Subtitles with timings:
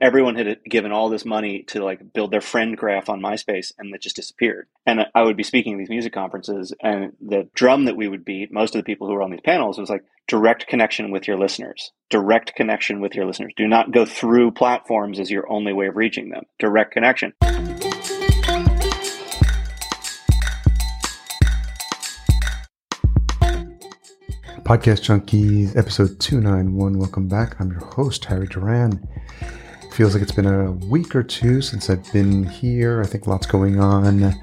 [0.00, 3.94] everyone had given all this money to like build their friend graph on MySpace and
[3.94, 4.66] it just disappeared.
[4.86, 8.24] And I would be speaking at these music conferences and the drum that we would
[8.24, 11.28] beat, most of the people who were on these panels was like direct connection with
[11.28, 11.92] your listeners.
[12.08, 13.52] Direct connection with your listeners.
[13.56, 16.44] Do not go through platforms as your only way of reaching them.
[16.58, 17.34] Direct connection.
[24.64, 26.98] Podcast Junkies, episode 291.
[26.98, 27.60] Welcome back.
[27.60, 29.06] I'm your host, Harry Duran.
[29.92, 33.02] Feels like it's been a week or two since I've been here.
[33.02, 34.34] I think lots going on.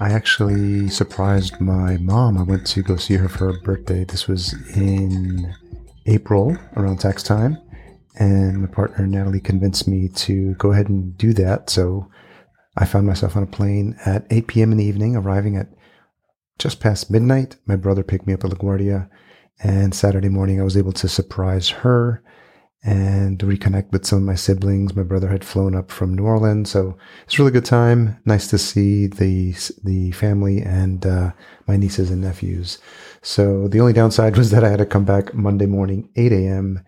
[0.00, 2.36] I actually surprised my mom.
[2.38, 4.04] I went to go see her for her birthday.
[4.04, 5.54] This was in
[6.06, 7.58] April, around tax time.
[8.18, 11.70] And my partner, Natalie, convinced me to go ahead and do that.
[11.70, 12.10] So
[12.76, 14.72] I found myself on a plane at 8 p.m.
[14.72, 15.68] in the evening, arriving at
[16.58, 17.56] just past midnight.
[17.66, 19.08] My brother picked me up at LaGuardia.
[19.62, 22.22] And Saturday morning, I was able to surprise her
[22.86, 24.94] and reconnect with some of my siblings.
[24.94, 28.16] My brother had flown up from New Orleans, so it's a really good time.
[28.24, 31.32] Nice to see the the family and uh,
[31.66, 32.78] my nieces and nephews.
[33.22, 36.84] So the only downside was that I had to come back Monday morning, 8 a.m.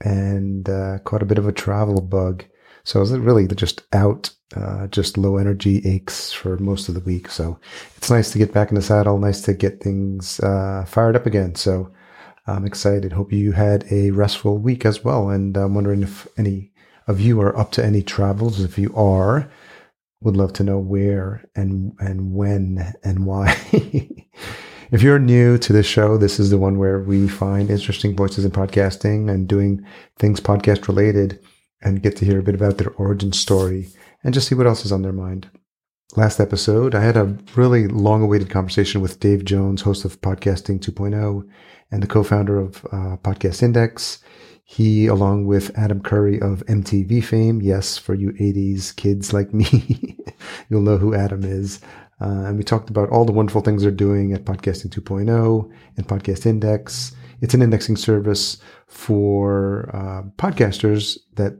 [0.00, 2.44] and uh, caught a bit of a travel bug.
[2.84, 7.00] So I was really just out, uh, just low energy aches for most of the
[7.00, 7.28] week.
[7.28, 7.58] So
[7.98, 11.26] it's nice to get back in the saddle, nice to get things uh, fired up
[11.26, 11.54] again.
[11.54, 11.92] So
[12.46, 13.12] I'm excited.
[13.12, 15.30] Hope you had a restful week as well.
[15.30, 16.72] And I'm wondering if any
[17.06, 18.60] of you are up to any travels.
[18.60, 19.50] If you are,
[20.20, 23.56] would love to know where and and when and why.
[24.90, 28.44] if you're new to this show, this is the one where we find interesting voices
[28.44, 29.84] in podcasting and doing
[30.18, 31.38] things podcast related
[31.82, 33.88] and get to hear a bit about their origin story
[34.22, 35.50] and just see what else is on their mind.
[36.12, 40.78] Last episode, I had a really long awaited conversation with Dave Jones, host of Podcasting
[40.78, 41.48] 2.0
[41.90, 44.22] and the co-founder of uh, Podcast Index.
[44.62, 50.16] He, along with Adam Curry of MTV fame, yes, for you 80s kids like me,
[50.68, 51.80] you'll know who Adam is.
[52.20, 56.06] Uh, and we talked about all the wonderful things they're doing at Podcasting 2.0 and
[56.06, 57.16] Podcast Index.
[57.40, 61.58] It's an indexing service for uh, podcasters that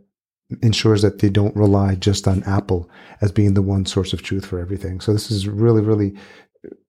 [0.63, 2.89] ensures that they don't rely just on Apple
[3.21, 5.01] as being the one source of truth for everything.
[5.01, 6.15] So this is really, really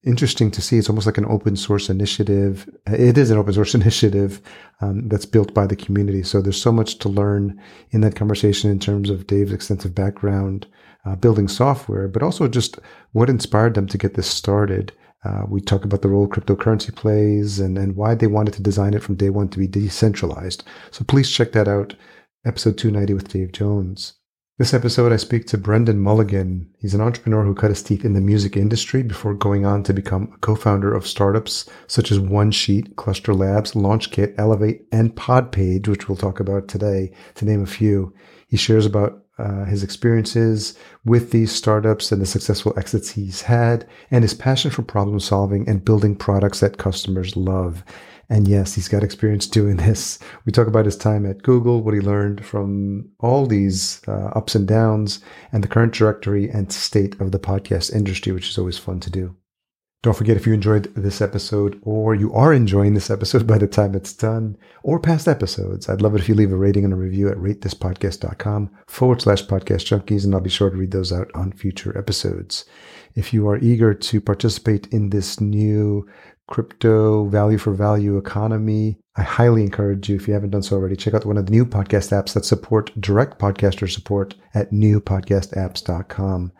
[0.03, 0.77] interesting to see.
[0.77, 2.69] It's almost like an open source initiative.
[2.87, 4.41] It is an open source initiative
[4.81, 6.23] um, that's built by the community.
[6.23, 7.59] So there's so much to learn
[7.91, 10.67] in that conversation in terms of Dave's extensive background
[11.05, 12.79] uh, building software, but also just
[13.11, 14.91] what inspired them to get this started.
[15.23, 18.93] Uh, we talk about the role cryptocurrency plays and, and why they wanted to design
[18.93, 20.63] it from day one to be decentralized.
[20.91, 21.95] So please check that out.
[22.45, 24.13] Episode 290 with Dave Jones.
[24.59, 26.69] This episode, I speak to Brendan Mulligan.
[26.77, 29.93] He's an entrepreneur who cut his teeth in the music industry before going on to
[29.93, 35.87] become a co-founder of startups such as One Sheet, Cluster Labs, LaunchKit, Elevate, and Podpage,
[35.87, 38.13] which we'll talk about today, to name a few.
[38.47, 43.87] He shares about uh, his experiences with these startups and the successful exits he's had,
[44.11, 47.83] and his passion for problem solving and building products that customers love.
[48.29, 50.19] And yes, he's got experience doing this.
[50.45, 54.55] We talk about his time at Google, what he learned from all these uh, ups
[54.55, 55.19] and downs,
[55.51, 59.09] and the current trajectory and state of the podcast industry, which is always fun to
[59.09, 59.35] do.
[60.05, 63.67] Don't forget if you enjoyed this episode or you are enjoying this episode by the
[63.67, 66.93] time it's done or past episodes, I'd love it if you leave a rating and
[66.93, 71.11] a review at ratethispodcast.com forward slash podcast junkies, and I'll be sure to read those
[71.11, 72.65] out on future episodes.
[73.15, 76.07] If you are eager to participate in this new
[76.47, 80.97] crypto value for value economy, I highly encourage you, if you haven't done so already,
[80.97, 86.51] check out one of the new podcast apps that support direct podcaster support at newpodcastapps.com.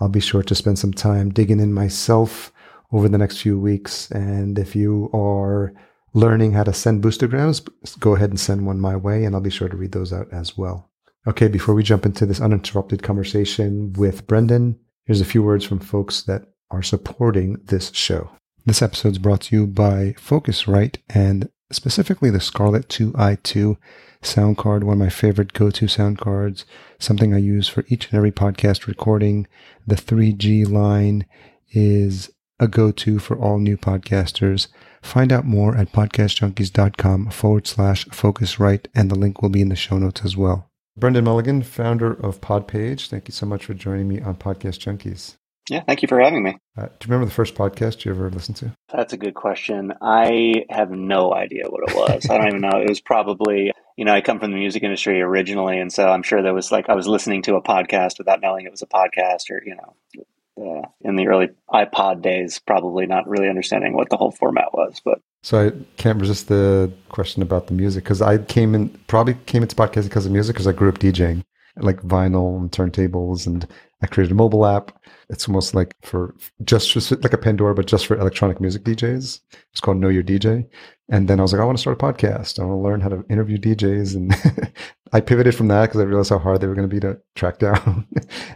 [0.00, 2.52] I'll be sure to spend some time digging in myself
[2.90, 4.10] over the next few weeks.
[4.10, 5.74] And if you are
[6.14, 7.68] learning how to send boostagrams,
[8.00, 10.32] go ahead and send one my way, and I'll be sure to read those out
[10.32, 10.90] as well.
[11.26, 15.80] Okay, before we jump into this uninterrupted conversation with Brendan, here's a few words from
[15.80, 18.30] folks that are supporting this show.
[18.66, 23.78] This episode is brought to you by Focusrite and specifically the Scarlett 2i2
[24.20, 26.66] sound card, one of my favorite go to sound cards,
[26.98, 29.46] something I use for each and every podcast recording.
[29.86, 31.24] The 3G line
[31.70, 32.30] is
[32.60, 34.68] a go to for all new podcasters.
[35.00, 39.76] Find out more at podcastjunkies.com forward slash Focusrite, and the link will be in the
[39.76, 40.70] show notes as well.
[40.98, 45.36] Brendan Mulligan, founder of Podpage, thank you so much for joining me on Podcast Junkies.
[45.70, 46.56] Yeah, thank you for having me.
[46.76, 48.72] Uh, do you remember the first podcast you ever listened to?
[48.92, 49.92] That's a good question.
[50.02, 52.28] I have no idea what it was.
[52.28, 52.80] I don't even know.
[52.80, 56.24] It was probably, you know, I come from the music industry originally, and so I'm
[56.24, 58.86] sure there was like I was listening to a podcast without knowing it was a
[58.86, 64.10] podcast, or you know, uh, in the early iPod days, probably not really understanding what
[64.10, 65.00] the whole format was.
[65.04, 69.34] But so I can't resist the question about the music because I came in probably
[69.46, 71.44] came into podcasting because of music because I grew up DJing
[71.80, 73.66] like vinyl and turntables, and
[74.02, 74.92] I created a mobile app.
[75.28, 79.40] It's almost like for just for, like a Pandora, but just for electronic music DJs.
[79.72, 80.66] It's called Know Your DJ.
[81.10, 82.58] And then I was like, I want to start a podcast.
[82.58, 84.14] I want to learn how to interview DJs.
[84.14, 84.72] And
[85.12, 87.18] I pivoted from that because I realized how hard they were going to be to
[87.34, 88.06] track down.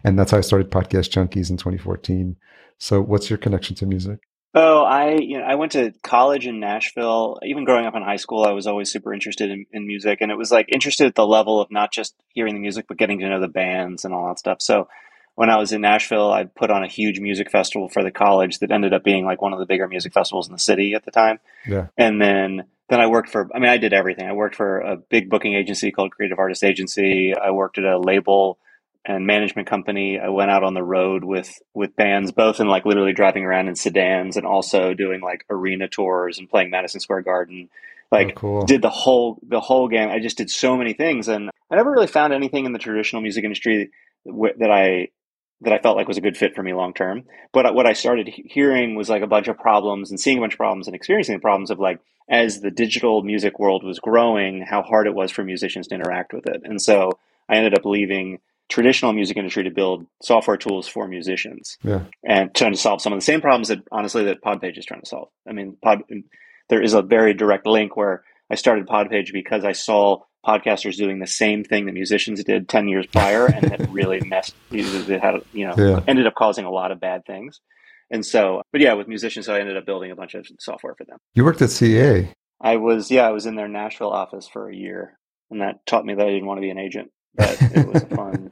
[0.05, 2.37] and that's how I started Podcast Junkies in 2014.
[2.79, 4.19] So, what's your connection to music?
[4.55, 7.39] Oh, I you know I went to college in Nashville.
[7.43, 10.31] Even growing up in high school, I was always super interested in, in music, and
[10.31, 13.19] it was like interested at the level of not just hearing the music, but getting
[13.21, 14.61] to know the bands and all that stuff.
[14.61, 14.89] So
[15.35, 18.59] when I was in Nashville, I put on a huge music festival for the college
[18.59, 21.05] that ended up being like one of the bigger music festivals in the city at
[21.05, 21.41] the time.
[21.67, 21.87] Yeah.
[21.97, 24.29] And then then I worked for I mean I did everything.
[24.29, 27.35] I worked for a big booking agency called Creative Artist Agency.
[27.35, 28.59] I worked at a label
[29.05, 30.19] and management company.
[30.19, 33.69] I went out on the road with with bands, both in like literally driving around
[33.69, 37.69] in sedans and also doing like arena tours and playing Madison Square Garden.
[37.71, 38.67] Oh, like oh, cool.
[38.67, 40.09] did the whole the whole game.
[40.09, 43.23] I just did so many things, and I never really found anything in the traditional
[43.23, 43.91] music industry
[44.25, 45.09] that I
[45.63, 47.25] that I felt like was a good fit for me long term.
[47.53, 50.41] But uh, what I started hearing was like a bunch of problems and seeing a
[50.41, 53.99] bunch of problems and experiencing the problems of like as the digital music world was
[53.99, 56.63] growing, how hard it was for musicians to interact with it.
[56.65, 58.39] And so I ended up leaving
[58.73, 62.05] traditional music industry to build software tools for musicians yeah.
[62.27, 65.03] and trying to solve some of the same problems that honestly that Podpage is trying
[65.03, 65.29] to solve.
[65.47, 66.03] I mean, Pod,
[66.71, 71.19] there is a very direct link where I started Podpage because I saw podcasters doing
[71.21, 75.35] the same thing that musicians did 10 years prior and that really messed it had
[75.53, 76.01] you know Yeah.
[76.09, 77.61] ended up causing a lot of bad things
[78.11, 80.97] and so but yeah with musicians so i ended up building a bunch of software
[80.97, 82.29] for them You worked at CA.
[82.61, 85.17] i was yeah i was in their nashville office for a year
[85.49, 88.03] and that taught me that i didn't want to be an agent but it was
[88.05, 88.51] fun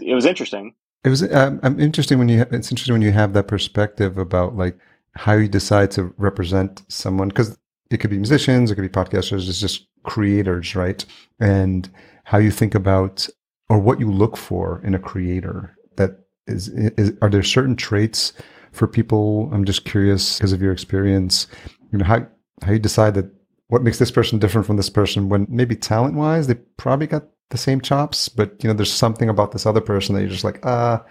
[0.00, 0.74] it was interesting
[1.04, 4.56] It was um, I'm interesting when you it's interesting when you have that perspective about
[4.56, 4.76] like
[5.14, 7.56] how you decide to represent someone because
[7.90, 11.04] it could be musicians, it could be podcasters, it's just creators, right?
[11.38, 11.88] And
[12.24, 13.28] how you think about
[13.68, 18.32] or what you look for in a creator that is, is are there certain traits
[18.72, 19.48] for people?
[19.52, 21.46] I'm just curious because of your experience,
[21.92, 22.26] you know, how
[22.62, 23.30] how you decide that
[23.68, 27.24] what makes this person different from this person when maybe talent wise they probably got
[27.50, 30.44] the same chops, but you know, there's something about this other person that you're just
[30.44, 31.04] like, ah,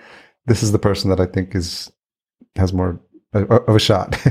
[0.46, 1.92] this is the person that I think is
[2.56, 3.00] has more
[3.34, 4.18] of a shot.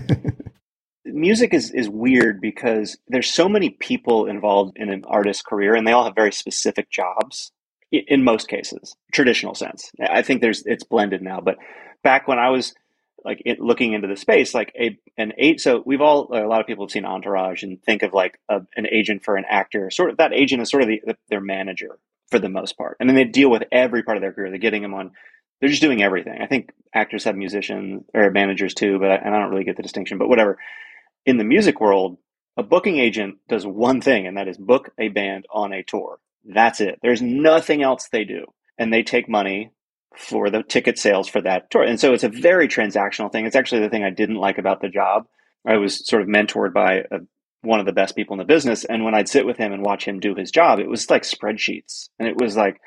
[1.05, 5.87] music is is weird because there's so many people involved in an artist's career and
[5.87, 7.53] they all have very specific jobs
[7.93, 11.57] in most cases traditional sense i think there's it's blended now but
[12.03, 12.75] back when i was
[13.25, 16.61] like it, looking into the space like a an eight so we've all a lot
[16.61, 19.91] of people have seen entourage and think of like a, an agent for an actor
[19.91, 21.99] sort of that agent is sort of the, the, their manager
[22.31, 24.59] for the most part and then they deal with every part of their career they're
[24.59, 25.13] getting them on
[25.61, 29.35] they're just doing everything i think actors have musicians or managers too but I, and
[29.35, 30.59] i don't really get the distinction but whatever
[31.27, 32.19] in the music world,
[32.57, 36.19] a booking agent does one thing, and that is book a band on a tour.
[36.45, 36.99] That's it.
[37.03, 38.47] There's nothing else they do.
[38.79, 39.71] And they take money
[40.17, 41.83] for the ticket sales for that tour.
[41.83, 43.47] And so it's a very transactional thing.
[43.47, 45.27] It's actually the thing I didn't like about the job.
[45.67, 47.21] I was sort of mentored by a,
[47.63, 48.85] one of the best people in the business.
[48.85, 51.23] And when I'd sit with him and watch him do his job, it was like
[51.23, 52.09] spreadsheets.
[52.19, 52.81] And it was like,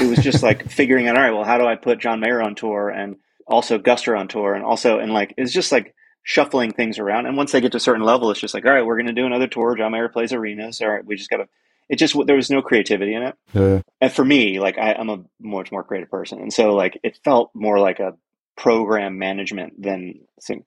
[0.00, 2.42] it was just like figuring out, all right, well, how do I put John Mayer
[2.42, 3.16] on tour and
[3.46, 4.54] also Guster on tour?
[4.54, 5.94] And also, and like, it's just like,
[6.28, 7.24] shuffling things around.
[7.24, 9.06] And once they get to a certain level, it's just like, all right, we're going
[9.06, 9.74] to do another tour.
[9.74, 10.82] John Mayer plays arenas.
[10.82, 11.48] All right, we just got to.
[11.88, 13.34] It just there was no creativity in it.
[13.52, 13.80] yeah.
[14.00, 17.18] And for me, like I, I'm a much more creative person, and so like it
[17.24, 18.14] felt more like a
[18.56, 20.20] program management than.
[20.42, 20.64] Thing.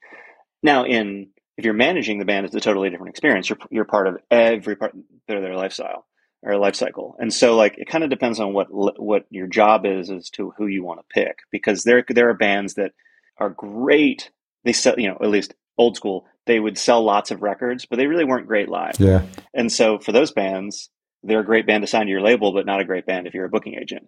[0.63, 3.49] Now, in if you're managing the band, it's a totally different experience.
[3.49, 6.05] You're you're part of every part of their lifestyle
[6.43, 9.85] or life cycle, and so like it kind of depends on what what your job
[9.85, 12.93] is as to who you want to pick, because there there are bands that
[13.37, 14.31] are great
[14.63, 17.97] they sell, you know, at least old school, they would sell lots of records, but
[17.97, 18.99] they really weren't great live.
[18.99, 19.25] Yeah.
[19.53, 20.89] And so for those bands,
[21.23, 23.33] they're a great band to sign to your label, but not a great band if
[23.33, 24.07] you're a booking agent.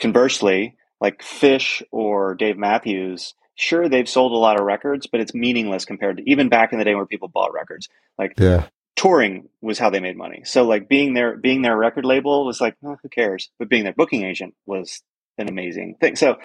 [0.00, 5.34] Conversely, like Phish or Dave Matthews, sure they've sold a lot of records, but it's
[5.34, 7.88] meaningless compared to even back in the day where people bought records.
[8.18, 8.66] Like Yeah.
[8.96, 10.42] touring was how they made money.
[10.44, 13.50] So like being their being their record label was like, oh, who cares?
[13.58, 15.02] But being their booking agent was
[15.38, 16.16] an amazing thing.
[16.16, 16.36] So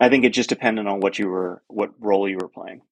[0.00, 2.82] I think it just depended on what you were what role you were playing.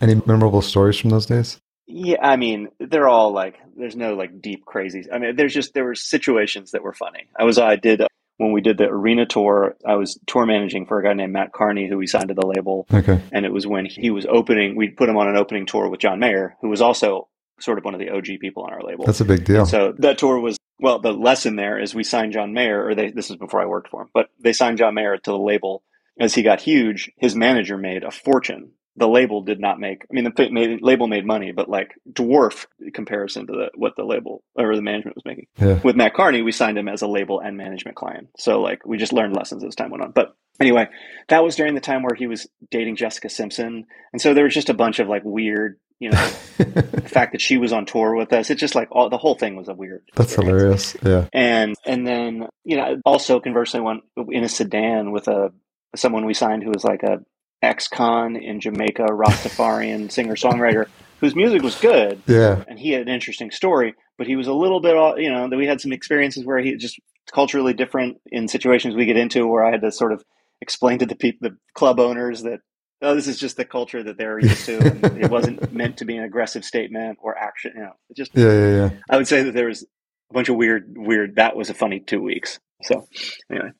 [0.00, 1.60] Any memorable stories from those days?
[1.86, 5.04] Yeah, I mean, they're all like there's no like deep crazy.
[5.12, 7.28] I mean, there's just there were situations that were funny.
[7.38, 8.02] I was I did
[8.38, 11.52] when we did the arena tour, I was tour managing for a guy named Matt
[11.52, 12.86] Kearney who we signed to the label.
[12.92, 13.20] Okay.
[13.32, 16.00] And it was when he was opening, we put him on an opening tour with
[16.00, 17.28] John Mayer, who was also
[17.60, 19.06] sort of one of the OG people on our label.
[19.06, 19.60] That's a big deal.
[19.60, 20.98] And so that tour was well.
[20.98, 23.10] The lesson there is we signed John Mayer, or they.
[23.10, 25.82] This is before I worked for him, but they signed John Mayer to the label.
[26.18, 30.04] As he got huge, his manager made a fortune the label did not make.
[30.10, 34.04] I mean, the made, label made money, but like dwarf comparison to the, what the
[34.04, 35.46] label or the management was making.
[35.58, 35.80] Yeah.
[35.82, 38.96] With Matt Kearney, we signed him as a label and management client, so like we
[38.96, 40.12] just learned lessons as time went on.
[40.12, 40.88] But anyway,
[41.28, 44.54] that was during the time where he was dating Jessica Simpson, and so there was
[44.54, 48.14] just a bunch of like weird you know, the fact that she was on tour
[48.14, 48.50] with us.
[48.50, 50.02] It's just like all the whole thing was a weird.
[50.14, 50.96] That's hilarious.
[51.02, 51.26] Yeah.
[51.32, 55.52] And and then you know also conversely went in a sedan with a
[55.94, 57.20] someone we signed who was like a
[57.62, 60.86] ex-con in Jamaica, Rastafarian singer songwriter
[61.20, 62.22] whose music was good.
[62.26, 62.62] Yeah.
[62.68, 65.48] And he had an interesting story, but he was a little bit uh, you know
[65.48, 66.98] that we had some experiences where he just
[67.32, 70.22] culturally different in situations we get into where I had to sort of
[70.60, 72.60] explain to the people the club owners that
[73.02, 74.78] oh, this is just the culture that they're used to.
[74.78, 77.72] And it wasn't meant to be an aggressive statement or action.
[77.74, 78.90] You know, just yeah, yeah, yeah.
[79.10, 79.82] I would say that there was
[80.30, 81.36] a bunch of weird, weird.
[81.36, 82.58] That was a funny two weeks.
[82.82, 83.06] So
[83.50, 83.70] anyway,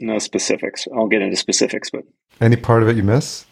[0.00, 0.86] no specifics.
[0.94, 2.04] I'll get into specifics, but
[2.40, 3.46] any part of it you miss?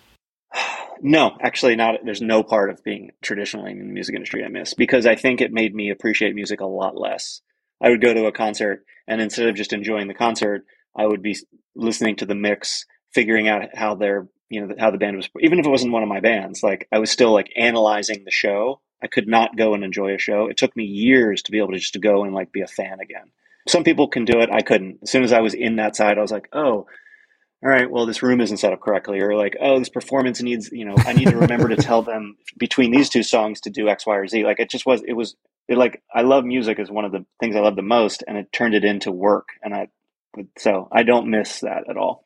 [1.01, 2.01] No, actually, not.
[2.05, 5.41] There's no part of being traditionally in the music industry I miss because I think
[5.41, 7.41] it made me appreciate music a lot less.
[7.81, 10.65] I would go to a concert and instead of just enjoying the concert,
[10.97, 11.37] I would be
[11.77, 15.59] listening to the mix, figuring out how their you know how the band was even
[15.59, 18.81] if it wasn't one of my bands like i was still like analyzing the show
[19.03, 21.73] i could not go and enjoy a show it took me years to be able
[21.73, 23.31] to just to go and like be a fan again
[23.69, 24.51] some people can do it.
[24.51, 24.99] I couldn't.
[25.03, 26.87] As soon as i was in that side i was like oh
[27.61, 30.71] all right well this room isn't set up correctly or like oh this performance needs
[30.71, 33.89] you know i need to remember to tell them between these two songs to do
[33.89, 34.45] x y or z.
[34.45, 35.37] Like it just was it was
[35.69, 38.37] it like i love music is one of the things i love the most and
[38.39, 39.89] it turned it into work and i
[40.57, 42.25] so i don't miss that at all.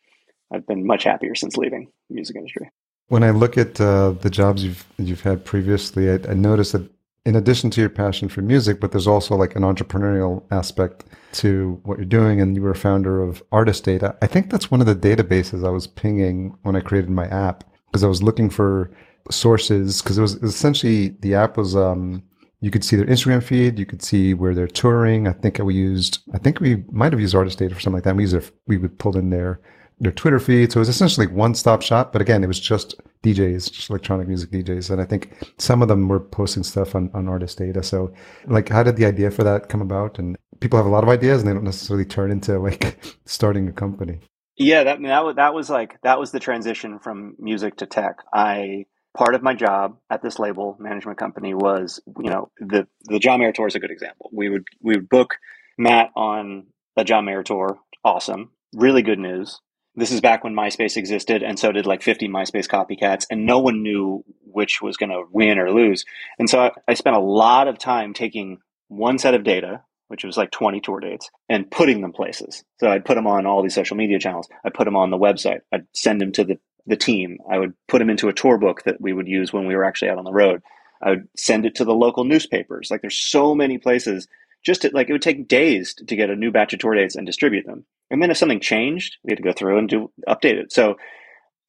[0.53, 2.71] I've been much happier since leaving the music industry.
[3.09, 6.89] When I look at uh, the jobs you've you've had previously, I, I noticed that
[7.25, 11.81] in addition to your passion for music, but there's also like an entrepreneurial aspect to
[11.85, 12.41] what you're doing.
[12.41, 14.17] And you were a founder of Artist Data.
[14.23, 17.65] I think that's one of the databases I was pinging when I created my app
[17.87, 18.91] because I was looking for
[19.31, 22.23] sources because it was essentially the app was um,
[22.61, 25.29] you could see their Instagram feed, you could see where they're touring.
[25.29, 28.05] I think we used, I think we might have used Artist Data for something like
[28.05, 28.17] that.
[28.17, 29.61] We used we would pull in their
[30.03, 30.73] their Twitter feed.
[30.73, 32.13] So it was essentially one stop shop.
[32.13, 34.91] But again, it was just DJs, just electronic music DJs.
[34.91, 37.85] And I think some of them were posting stuff on, on artist data.
[37.85, 38.13] So
[38.47, 40.19] like, how did the idea for that come about?
[40.19, 43.69] And people have a lot of ideas and they don't necessarily turn into like starting
[43.69, 44.19] a company.
[44.57, 48.17] Yeah, that, that was, that was like, that was the transition from music to tech.
[48.35, 53.21] I, part of my job at this label management company was, you know, the, the
[53.21, 54.31] John Mayer tour is a good example.
[54.33, 55.37] We would, we would book
[55.79, 56.67] Matt on
[56.97, 57.79] a John Mayer tour.
[58.05, 58.51] Awesome.
[58.75, 59.61] Really good news
[59.95, 63.59] this is back when MySpace existed, and so did like 50 MySpace copycats, and no
[63.59, 66.05] one knew which was going to win or lose.
[66.39, 68.59] And so I, I, spent a lot of time taking
[68.89, 72.65] one set of data, which was like 20 tour dates, and putting them places.
[72.81, 74.49] So I'd put them on all these social media channels.
[74.65, 75.61] I put them on the website.
[75.73, 77.39] I'd send them to the, the team.
[77.51, 79.85] I would put them into a tour book that we would use when we were
[79.85, 80.63] actually out on the road.
[81.03, 82.91] I would send it to the local newspapers.
[82.91, 84.29] Like there's so many places
[84.65, 87.17] just to, like it would take days to get a new batch of tour dates
[87.17, 87.85] and distribute them.
[88.13, 90.73] And then if something changed, we had to go through and do update it.
[90.73, 90.97] So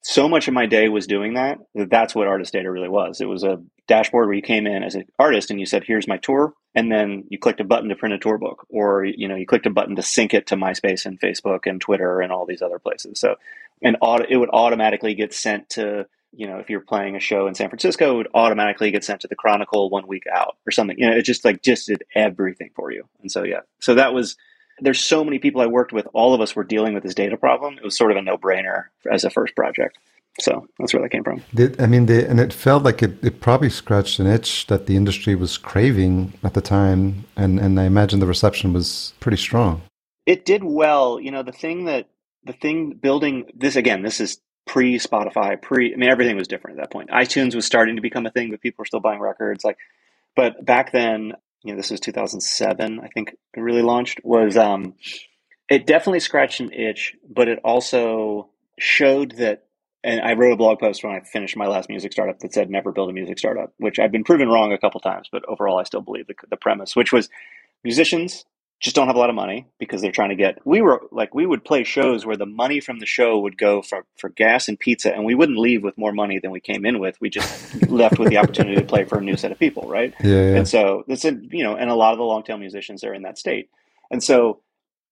[0.06, 1.58] so much of my day was doing that.
[1.74, 3.22] That's what artist data really was.
[3.22, 6.06] It was a dashboard where you came in as an artist and you said, "Here's
[6.06, 9.26] my tour," and then you clicked a button to print a tour book, or you
[9.26, 12.30] know, you clicked a button to sync it to MySpace and Facebook and Twitter and
[12.30, 13.18] all these other places.
[13.18, 13.36] So,
[13.80, 17.46] and auto, it would automatically get sent to you know, if you're playing a show
[17.46, 20.72] in San Francisco, it would automatically get sent to the Chronicle one week out or
[20.72, 20.98] something.
[20.98, 23.08] You know, it just like just did everything for you.
[23.22, 24.36] And so yeah, so that was.
[24.80, 26.08] There's so many people I worked with.
[26.12, 27.78] All of us were dealing with this data problem.
[27.78, 29.98] It was sort of a no brainer as a first project.
[30.40, 31.42] So that's where that came from.
[31.78, 34.96] I mean, the, and it felt like it, it probably scratched an itch that the
[34.96, 39.82] industry was craving at the time, and and I imagine the reception was pretty strong.
[40.26, 41.20] It did well.
[41.20, 42.08] You know, the thing that
[42.44, 46.78] the thing building this again, this is pre Spotify, pre I mean everything was different
[46.78, 47.10] at that point.
[47.10, 49.62] iTunes was starting to become a thing, but people were still buying records.
[49.62, 49.78] Like,
[50.34, 53.00] but back then, you know, this was 2007.
[53.00, 54.20] I think it really launched.
[54.22, 54.94] Was um,
[55.68, 59.64] it definitely scratched an itch, but it also showed that.
[60.06, 62.68] And I wrote a blog post when I finished my last music startup that said
[62.68, 65.78] never build a music startup, which I've been proven wrong a couple times, but overall
[65.78, 67.30] I still believe the, the premise, which was
[67.82, 68.44] musicians
[68.80, 71.34] just don't have a lot of money because they're trying to get we were like
[71.34, 74.68] we would play shows where the money from the show would go for, for gas
[74.68, 77.18] and pizza and we wouldn't leave with more money than we came in with.
[77.20, 80.14] We just left with the opportunity to play for a new set of people right?
[80.22, 80.56] Yeah, yeah.
[80.56, 83.14] and so this is you know and a lot of the long tail musicians are
[83.14, 83.70] in that state.
[84.10, 84.60] And so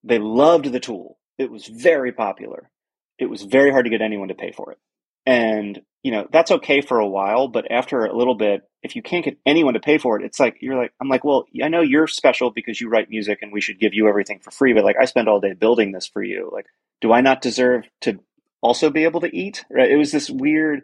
[0.04, 1.18] they loved the tool.
[1.38, 2.70] It was very popular.
[3.18, 4.78] It was very hard to get anyone to pay for it.
[5.24, 9.02] And you know that's okay for a while but after a little bit if you
[9.02, 11.68] can't get anyone to pay for it it's like you're like i'm like well i
[11.68, 14.74] know you're special because you write music and we should give you everything for free
[14.74, 16.66] but like i spend all day building this for you like
[17.00, 18.18] do i not deserve to
[18.62, 20.80] also be able to eat right it was this weird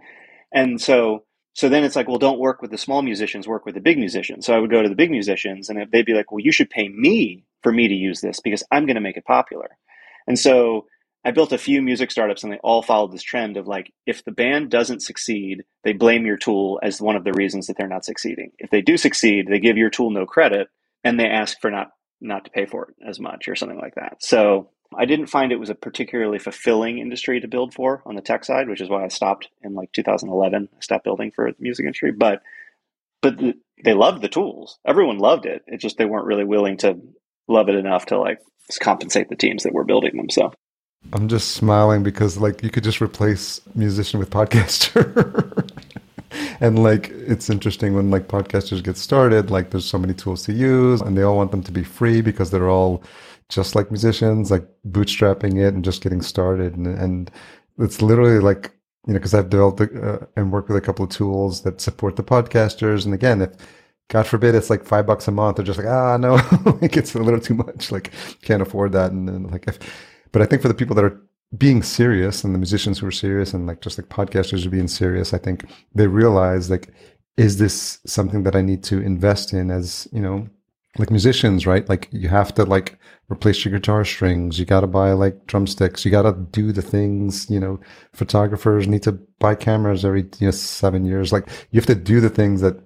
[0.53, 3.75] And so so then it's like, well, don't work with the small musicians, work with
[3.75, 4.47] the big musicians.
[4.47, 6.71] So I would go to the big musicians and they'd be like, well, you should
[6.71, 9.71] pay me for me to use this because I'm going to make it popular.
[10.29, 10.87] And so
[11.25, 14.25] I built a few music startups and they all followed this trend of like, if
[14.25, 17.89] the band doesn't succeed, they blame your tool as one of the reasons that they're
[17.89, 18.53] not succeeding.
[18.59, 20.69] If they do succeed, they give your tool no credit
[21.05, 23.95] and they ask for not not to pay for it as much or something like
[23.95, 24.17] that.
[24.21, 28.23] So I didn't find it was a particularly fulfilling industry to build for on the
[28.23, 30.69] tech side, which is why I stopped in like 2011.
[30.73, 32.43] I stopped building for the music industry, but
[33.21, 34.79] but the, they loved the tools.
[34.87, 35.63] Everyone loved it.
[35.67, 36.99] It's just they weren't really willing to
[37.49, 38.41] love it enough to like
[38.81, 40.31] compensate the teams that were building them.
[40.31, 40.53] So
[41.13, 45.55] I'm just smiling because like you could just replace musician with podcaster.
[46.61, 50.53] and like it's interesting when like podcasters get started, like there's so many tools to
[50.53, 53.03] use and they all want them to be free because they're all
[53.49, 56.77] just like musicians, like bootstrapping it and just getting started.
[56.77, 57.31] And, and
[57.79, 58.73] it's literally like,
[59.07, 62.17] you know, because I've developed uh, and worked with a couple of tools that support
[62.17, 63.07] the podcasters.
[63.07, 63.53] And again, if
[64.09, 66.35] God forbid it's like five bucks a month, they're just like, ah, no,
[66.83, 67.91] like it's a little too much.
[67.91, 68.13] Like
[68.43, 69.13] can't afford that.
[69.13, 69.79] And then like, if,
[70.33, 71.21] but I think for the people that are
[71.57, 74.89] being serious and the musicians who are serious and like just like podcasters are being
[74.89, 76.93] serious, I think they realize like,
[77.37, 80.49] is this something that I need to invest in as, you know,
[80.99, 81.89] like musicians, right?
[81.89, 82.99] Like you have to like
[83.31, 84.59] replace your guitar strings.
[84.59, 86.05] You got to buy like drumsticks.
[86.05, 87.79] You got to do the things, you know,
[88.13, 91.33] photographers need to buy cameras every you know, seven years.
[91.33, 92.83] Like you have to do the things that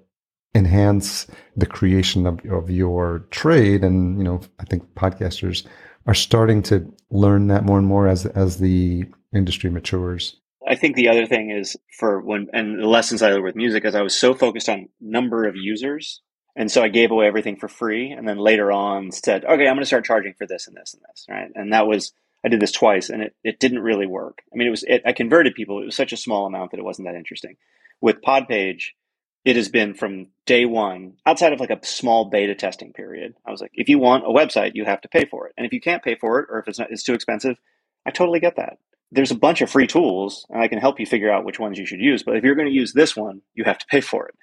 [0.54, 3.82] enhance the creation of, of your trade.
[3.82, 5.66] And, you know, I think podcasters
[6.06, 9.04] are starting to learn that more and more as, as the
[9.34, 10.36] industry matures.
[10.66, 13.84] I think the other thing is for when, and the lessons I learned with music
[13.84, 16.20] is I was so focused on number of users
[16.54, 18.10] and so I gave away everything for free.
[18.10, 20.94] And then later on said, okay, I'm going to start charging for this and this
[20.94, 21.26] and this.
[21.28, 21.50] Right.
[21.54, 22.12] And that was,
[22.44, 24.42] I did this twice and it, it didn't really work.
[24.52, 25.80] I mean, it was, it, I converted people.
[25.80, 27.56] It was such a small amount that it wasn't that interesting.
[28.00, 28.90] With Podpage,
[29.44, 33.34] it has been from day one, outside of like a small beta testing period.
[33.46, 35.54] I was like, if you want a website, you have to pay for it.
[35.56, 37.58] And if you can't pay for it, or if it's not, it's too expensive,
[38.06, 38.78] I totally get that.
[39.10, 41.78] There's a bunch of free tools and I can help you figure out which ones
[41.78, 42.22] you should use.
[42.22, 44.34] But if you're going to use this one, you have to pay for it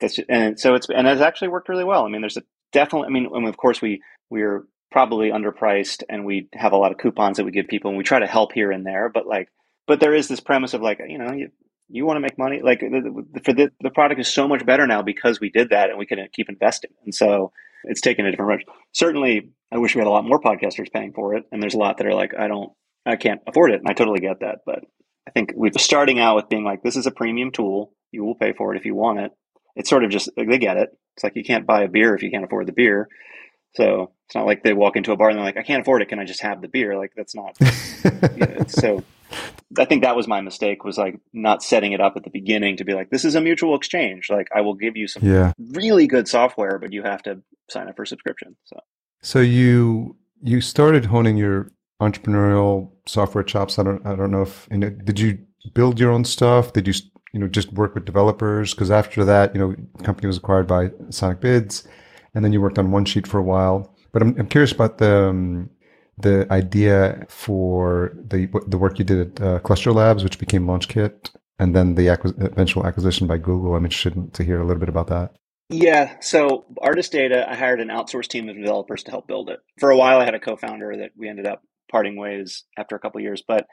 [0.00, 2.04] that's just, and so it's and it's actually worked really well.
[2.04, 3.08] I mean, there's a definitely.
[3.08, 6.98] I mean, and of course we we're probably underpriced and we have a lot of
[6.98, 9.08] coupons that we give people and we try to help here and there.
[9.08, 9.48] But like,
[9.86, 11.50] but there is this premise of like, you know, you
[11.88, 12.60] you want to make money.
[12.62, 15.98] Like for the the product is so much better now because we did that and
[15.98, 16.90] we can uh, keep investing.
[17.04, 17.52] And so
[17.84, 18.76] it's taken a different approach.
[18.92, 21.44] Certainly, I wish we had a lot more podcasters paying for it.
[21.52, 22.72] And there's a lot that are like, I don't,
[23.04, 24.60] I can't afford it, and I totally get that.
[24.66, 24.80] But
[25.28, 27.92] I think we're starting out with being like, this is a premium tool.
[28.10, 29.32] You will pay for it if you want it
[29.76, 30.88] it's sort of just like they get it.
[31.14, 33.08] It's like you can't buy a beer if you can't afford the beer.
[33.74, 36.02] So it's not like they walk into a bar and they're like, I can't afford
[36.02, 36.08] it.
[36.08, 36.96] Can I just have the beer?
[36.98, 37.56] Like that's not.
[38.34, 39.04] you know, so
[39.78, 42.76] I think that was my mistake was like not setting it up at the beginning
[42.78, 44.30] to be like, this is a mutual exchange.
[44.30, 45.52] Like I will give you some yeah.
[45.72, 48.56] really good software, but you have to sign up for subscription.
[48.64, 48.80] So,
[49.22, 53.78] so you, you started honing your entrepreneurial software chops.
[53.78, 55.38] I don't, I don't know if, you know, did you
[55.74, 56.72] build your own stuff?
[56.72, 56.94] Did you
[57.32, 58.72] you know, just work with developers?
[58.72, 61.86] Because after that, you know, the company was acquired by Sonicbids,
[62.34, 63.94] and then you worked on One Sheet for a while.
[64.12, 65.68] But I'm, I'm curious about the um,
[66.18, 71.30] the idea for the the work you did at uh, Cluster Labs, which became LaunchKit,
[71.58, 73.74] and then the acquis- eventual acquisition by Google.
[73.74, 75.36] I'm interested to hear a little bit about that.
[75.68, 76.16] Yeah.
[76.20, 79.58] So Artist Data, I hired an outsourced team of developers to help build it.
[79.78, 83.00] For a while, I had a co-founder that we ended up parting ways after a
[83.00, 83.66] couple years, but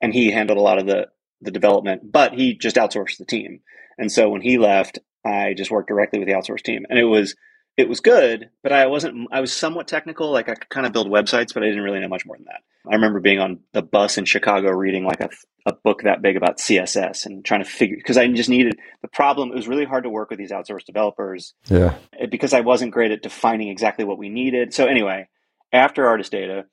[0.00, 1.06] and he handled a lot of the
[1.40, 3.60] the development, but he just outsourced the team.
[3.96, 7.04] And so when he left, I just worked directly with the outsourced team, and it
[7.04, 7.34] was
[7.78, 9.28] it was good, but I wasn't.
[9.30, 10.32] I was somewhat technical.
[10.32, 12.46] Like I could kind of build websites, but I didn't really know much more than
[12.46, 12.62] that.
[12.90, 15.30] I remember being on the bus in Chicago reading like a,
[15.64, 19.08] a book that big about CSS and trying to figure because I just needed the
[19.08, 19.52] problem.
[19.52, 21.54] It was really hard to work with these outsourced developers.
[21.68, 24.74] Yeah, eh, because I wasn't great at defining exactly what we needed.
[24.74, 25.28] So anyway,
[25.72, 26.64] after Artist Data,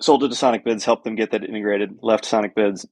[0.00, 1.98] sold it to Sonicbids, helped them get that integrated.
[2.00, 2.86] Left Sonicbids,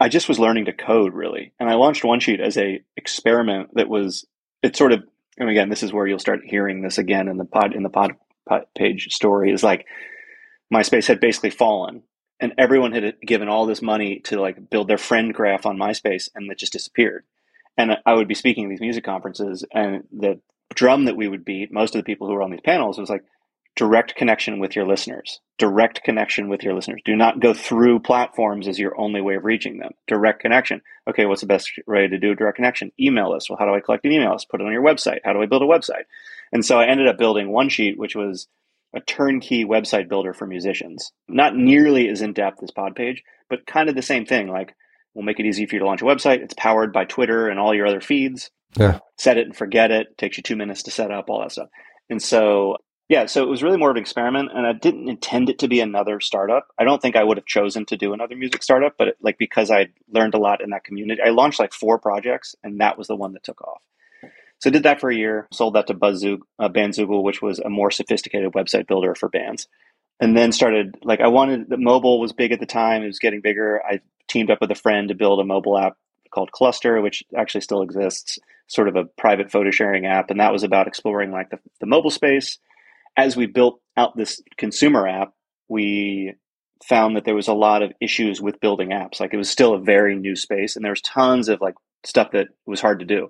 [0.00, 1.52] I just was learning to code really.
[1.60, 4.24] And I launched OneSheet as a experiment that was
[4.62, 5.04] it sort of
[5.38, 7.88] and again, this is where you'll start hearing this again in the pod in the
[7.88, 8.12] pod,
[8.48, 9.86] pod page story is like
[10.72, 12.02] MySpace had basically fallen
[12.40, 16.28] and everyone had given all this money to like build their friend graph on MySpace
[16.34, 17.24] and it just disappeared.
[17.76, 20.40] And I would be speaking at these music conferences and the
[20.74, 23.08] drum that we would beat, most of the people who were on these panels was
[23.08, 23.24] like,
[23.78, 25.40] direct connection with your listeners.
[25.56, 27.00] Direct connection with your listeners.
[27.04, 29.92] Do not go through platforms as your only way of reaching them.
[30.08, 30.82] Direct connection.
[31.08, 32.90] Okay, what's the best way to do a direct connection?
[33.00, 33.48] Email list.
[33.48, 34.50] Well, how do I collect an email list?
[34.50, 35.20] Put it on your website.
[35.24, 36.04] How do I build a website?
[36.52, 38.48] And so I ended up building One Sheet, which was
[38.92, 41.12] a turnkey website builder for musicians.
[41.28, 44.48] Not nearly as in depth as Podpage, but kind of the same thing.
[44.48, 44.74] Like
[45.18, 46.42] We'll make it easy for you to launch a website.
[46.42, 48.50] It's powered by Twitter and all your other feeds.
[48.76, 49.00] Yeah.
[49.16, 50.16] Set it and forget it.
[50.16, 51.70] Takes you two minutes to set up all that stuff.
[52.08, 52.76] And so,
[53.08, 55.68] yeah, so it was really more of an experiment, and I didn't intend it to
[55.68, 56.68] be another startup.
[56.78, 59.38] I don't think I would have chosen to do another music startup, but it, like
[59.38, 62.98] because I learned a lot in that community, I launched like four projects, and that
[62.98, 63.80] was the one that took off.
[64.60, 67.60] So I did that for a year, sold that to Buzzug, uh, Bandzoogle, which was
[67.60, 69.68] a more sophisticated website builder for bands.
[70.20, 73.04] And then started, like, I wanted, the mobile was big at the time.
[73.04, 73.80] It was getting bigger.
[73.86, 75.96] I teamed up with a friend to build a mobile app
[76.32, 80.30] called Cluster, which actually still exists, sort of a private photo sharing app.
[80.30, 82.58] And that was about exploring, like, the, the mobile space.
[83.18, 85.32] As we built out this consumer app,
[85.68, 86.34] we
[86.88, 89.18] found that there was a lot of issues with building apps.
[89.18, 92.30] Like, it was still a very new space, and there was tons of, like, stuff
[92.30, 93.28] that was hard to do.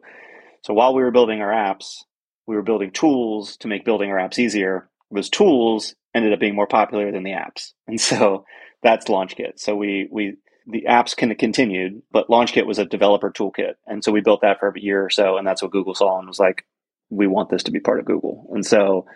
[0.63, 2.05] So while we were building our apps,
[2.47, 4.91] we were building tools to make building our apps easier.
[5.11, 8.45] Those tools ended up being more popular than the apps, and so
[8.83, 9.59] that's LaunchKit.
[9.59, 14.05] So we we the apps kind of continued, but LaunchKit was a developer toolkit, and
[14.05, 16.29] so we built that for a year or so, and that's what Google saw and
[16.29, 16.67] was like,
[17.09, 19.07] we want this to be part of Google, and so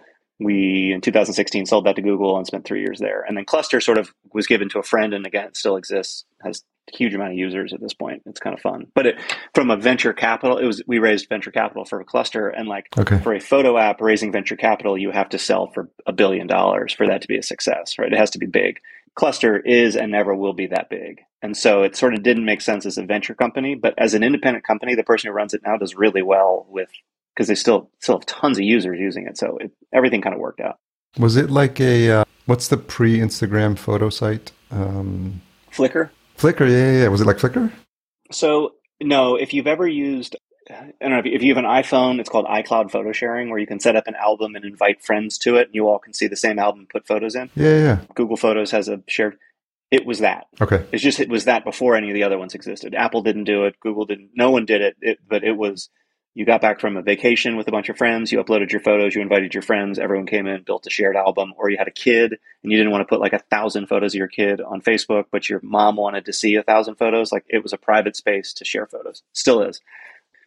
[0.44, 3.80] we in 2016 sold that to Google and spent three years there, and then Cluster
[3.80, 7.30] sort of was given to a friend, and again, it still exists, has huge amount
[7.32, 8.22] of users at this point.
[8.26, 8.86] It's kind of fun.
[8.94, 9.16] But it,
[9.54, 12.86] from a venture capital, it was we raised venture capital for a cluster, and like
[12.98, 13.18] Okay.
[13.20, 16.92] for a photo app raising venture capital, you have to sell for a billion dollars
[16.92, 18.12] for that to be a success, right?
[18.12, 18.78] It has to be big.
[19.14, 22.62] Cluster is and never will be that big, and so it sort of didn't make
[22.62, 25.60] sense as a venture company, but as an independent company, the person who runs it
[25.66, 26.88] now does really well with
[27.34, 29.38] because they still still have tons of users using it.
[29.38, 30.78] So it, everything kind of worked out.
[31.18, 34.52] Was it like a uh, what's the pre-Instagram photo site?
[34.70, 35.40] Um,
[35.72, 36.10] Flickr.
[36.38, 36.60] Flickr.
[36.68, 37.08] Yeah, yeah, yeah.
[37.08, 37.70] Was it like Flickr?
[38.30, 40.36] So no, if you've ever used,
[40.70, 43.66] I don't know, if you- have an iPhone, it's called iCloud photo sharing, where you
[43.66, 46.26] can set up an album and invite friends to it, and you all can see
[46.28, 47.50] the same album, and put photos in.
[47.54, 48.00] Yeah, yeah.
[48.14, 49.36] Google Photos has a shared.
[49.90, 50.46] It was that.
[50.60, 50.86] Okay.
[50.92, 52.94] It's just it was that before any of the other ones existed.
[52.94, 53.78] Apple didn't do it.
[53.80, 54.30] Google didn't.
[54.34, 54.96] No one did it.
[55.02, 55.90] it but it was.
[56.34, 58.32] You got back from a vacation with a bunch of friends.
[58.32, 59.14] You uploaded your photos.
[59.14, 59.98] You invited your friends.
[59.98, 61.52] Everyone came in, built a shared album.
[61.58, 64.14] Or you had a kid and you didn't want to put like a thousand photos
[64.14, 67.32] of your kid on Facebook, but your mom wanted to see a thousand photos.
[67.32, 69.22] Like it was a private space to share photos.
[69.34, 69.80] Still is.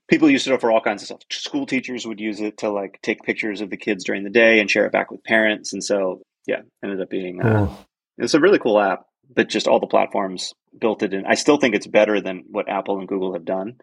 [0.08, 1.22] People used it for all kinds of stuff.
[1.32, 4.60] School teachers would use it to like take pictures of the kids during the day
[4.60, 5.72] and share it back with parents.
[5.74, 7.42] And so, yeah, ended up being.
[7.42, 7.86] Uh, Cool.
[8.18, 11.26] it's a really cool app, but just all the platforms built it in.
[11.28, 13.78] I still think it's better than what Apple and Google have done,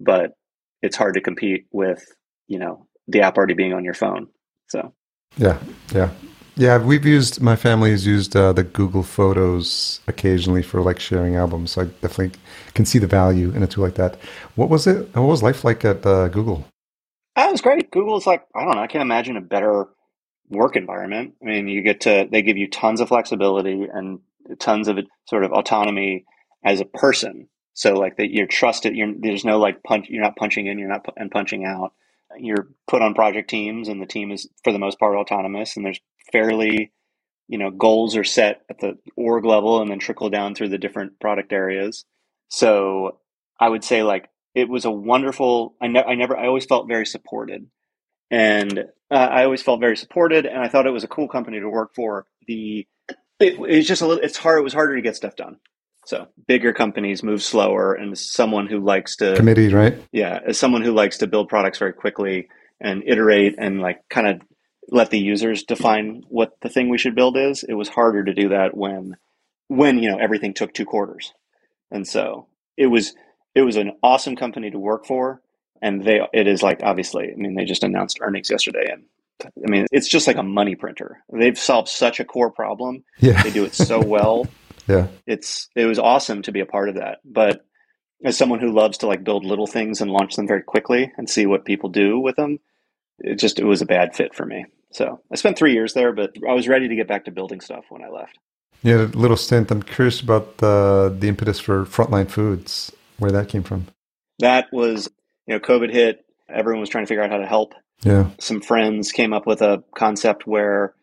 [0.00, 0.36] but
[0.82, 2.04] it's hard to compete with,
[2.48, 4.28] you know, the app already being on your phone.
[4.68, 4.92] So,
[5.36, 5.58] Yeah,
[5.94, 6.10] yeah,
[6.56, 6.78] yeah.
[6.78, 11.72] We've used my family has used uh, the Google Photos occasionally for like sharing albums.
[11.72, 12.38] So I definitely
[12.74, 14.16] can see the value in a tool like that.
[14.54, 15.14] What was it?
[15.14, 16.66] What was life like at uh, Google?
[17.36, 17.90] that was great.
[17.90, 19.86] Google's like, I don't know, I can't imagine a better
[20.48, 21.34] work environment.
[21.42, 24.20] I mean, you get to, they give you tons of flexibility and
[24.58, 26.24] tons of sort of autonomy
[26.64, 27.48] as a person.
[27.74, 30.88] So like that you're trusted, you're, there's no like punch, you're not punching in, you're
[30.88, 31.92] not pu- and punching out.
[32.38, 35.84] You're put on project teams and the team is for the most part autonomous and
[35.84, 36.00] there's
[36.32, 36.92] fairly,
[37.48, 40.78] you know, goals are set at the org level and then trickle down through the
[40.78, 42.04] different product areas.
[42.48, 43.18] So
[43.60, 46.88] I would say like it was a wonderful, I, ne- I never, I always felt
[46.88, 47.66] very supported
[48.30, 48.78] and
[49.10, 51.68] uh, I always felt very supported, and I thought it was a cool company to
[51.70, 52.26] work for.
[52.46, 52.86] The
[53.40, 54.60] it, it's just a little, it's hard.
[54.60, 55.58] It was harder to get stuff done.
[56.06, 59.96] So bigger companies move slower, and someone who likes to, Committee, right?
[60.10, 62.48] yeah, as someone who likes to build products very quickly
[62.80, 64.40] and iterate and like kind of
[64.88, 68.34] let the users define what the thing we should build is, it was harder to
[68.34, 69.16] do that when
[69.68, 71.32] when you know everything took two quarters,
[71.90, 73.14] and so it was
[73.54, 75.40] it was an awesome company to work for
[75.82, 79.04] and they it is like obviously i mean they just announced earnings yesterday and
[79.66, 81.22] i mean it's just like a money printer.
[81.32, 83.04] They've solved such a core problem.
[83.18, 84.46] Yeah, they do it so well
[84.88, 87.64] yeah, it's it was awesome to be a part of that but
[88.24, 91.28] as someone who loves to like build little things and launch them very quickly and
[91.28, 92.58] see what people do with them
[93.18, 96.12] it just it was a bad fit for me so i spent three years there
[96.12, 98.38] but i was ready to get back to building stuff when i left
[98.84, 98.96] yeah.
[98.96, 99.70] A little stint.
[99.70, 103.86] I'm curious about the the impetus for Frontline Foods, where that came from.
[104.40, 105.08] that was
[105.46, 108.60] you know covid hit everyone was trying to figure out how to help Yeah, some
[108.60, 110.94] friends came up with a concept where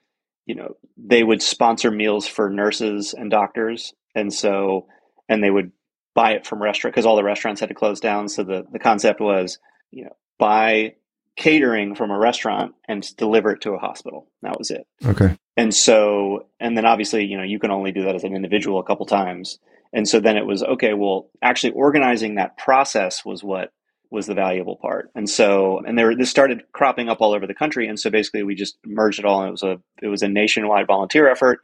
[0.50, 4.88] you know they would sponsor meals for nurses and doctors and so
[5.30, 5.72] and they would
[6.16, 8.28] buy it from restaurant because all the restaurants had to close down.
[8.28, 9.60] So the, the concept was
[9.92, 10.96] you know buy
[11.36, 14.28] catering from a restaurant and deliver it to a hospital.
[14.42, 14.88] That was it.
[15.06, 18.36] Okay, and so and then obviously you know you can only do that as an
[18.36, 19.60] individual a couple times.
[19.94, 23.72] And so then it was okay well actually organizing that process was what
[24.12, 27.54] was the valuable part and so and there this started cropping up all over the
[27.54, 30.24] country and so basically we just merged it all and it was a it was
[30.24, 31.60] a nationwide volunteer effort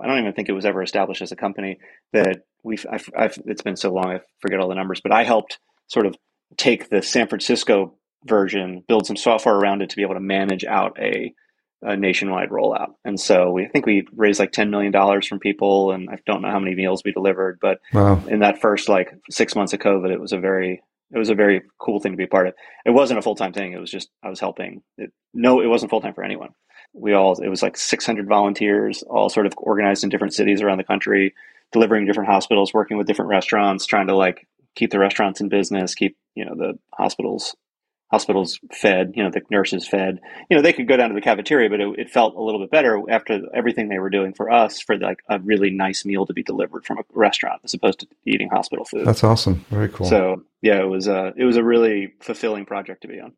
[0.00, 1.78] I don't even think it was ever established as a company
[2.12, 5.24] that we've, I've, I've, it's been so long, I forget all the numbers, but I
[5.24, 5.58] helped
[5.88, 6.16] sort of
[6.56, 10.64] take the San Francisco version, build some software around it to be able to manage
[10.64, 11.34] out a,
[11.82, 12.94] a nationwide rollout.
[13.04, 16.42] And so we I think we raised like $10 million from people and I don't
[16.42, 18.22] know how many meals we delivered, but wow.
[18.28, 21.34] in that first like six months of COVID, it was a very, it was a
[21.34, 22.54] very cool thing to be part of.
[22.84, 23.72] It wasn't a full-time thing.
[23.72, 24.82] It was just, I was helping.
[24.96, 26.50] It, no, it wasn't full-time for anyone.
[26.92, 30.78] We all, it was like 600 volunteers, all sort of organized in different cities around
[30.78, 31.34] the country,
[31.72, 35.94] delivering different hospitals, working with different restaurants, trying to like keep the restaurants in business,
[35.94, 37.56] keep, you know, the hospitals
[38.10, 40.20] hospitals fed, you know, the nurses fed.
[40.48, 42.60] You know, they could go down to the cafeteria, but it, it, felt a little
[42.60, 46.24] bit better after everything they were doing for us for like a really nice meal
[46.26, 49.06] to be delivered from a restaurant as opposed to eating hospital food.
[49.06, 49.64] That's awesome.
[49.68, 50.06] Very cool.
[50.06, 53.32] So yeah, it was a it was a really fulfilling project to be on.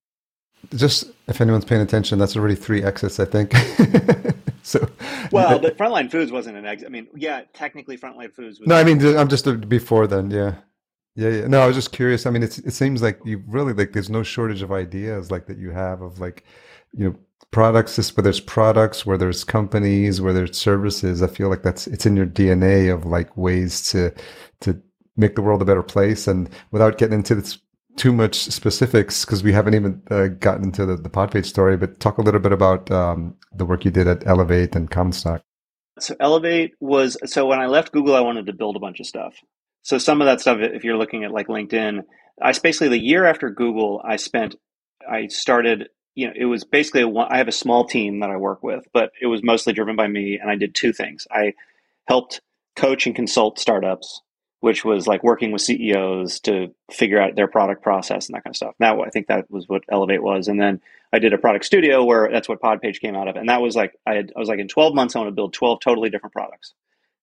[0.75, 3.55] Just if anyone's paying attention, that's already three exits, I think.
[4.63, 4.89] so
[5.33, 6.87] well, but Frontline Foods wasn't an exit.
[6.87, 8.61] I mean, yeah, technically Frontline Foods.
[8.61, 10.31] was No, I mean I'm just before then.
[10.31, 10.57] Yeah.
[11.17, 11.47] Yeah, yeah.
[11.49, 12.27] No, I was just curious.
[12.27, 15.47] I mean, it's it seems like you really like there's no shortage of ideas like
[15.47, 16.45] that you have of like,
[16.93, 17.17] you know,
[17.51, 21.23] products, just where there's products, where there's companies, where there's services.
[21.23, 24.15] I feel like that's it's in your DNA of like ways to
[24.61, 24.81] to
[25.17, 26.29] make the world a better place.
[26.29, 27.59] And without getting into this
[27.97, 32.01] too much specifics, because we haven't even uh, gotten into the, the Podpage story, but
[32.01, 35.43] talk a little bit about um, the work you did at Elevate and Common Stock.
[35.99, 39.07] So Elevate was so when I left Google, I wanted to build a bunch of
[39.07, 39.35] stuff.
[39.83, 42.05] So some of that stuff, if you're looking at like LinkedIn,
[42.41, 44.57] I basically the year after Google, I spent,
[45.09, 48.37] I started, you know, it was basically a, I have a small team that I
[48.37, 51.27] work with, but it was mostly driven by me, and I did two things.
[51.31, 51.55] I
[52.09, 52.41] helped
[52.77, 54.23] coach and consult startups,
[54.61, 58.53] which was like working with CEOs to figure out their product process and that kind
[58.53, 58.75] of stuff.
[58.79, 60.81] Now I think that was what Elevate was, and then
[61.13, 63.77] I did a product studio where that's what Podpage came out of, and that was
[63.77, 66.11] like I, had, I was like in 12 months I want to build 12 totally
[66.11, 66.75] different products,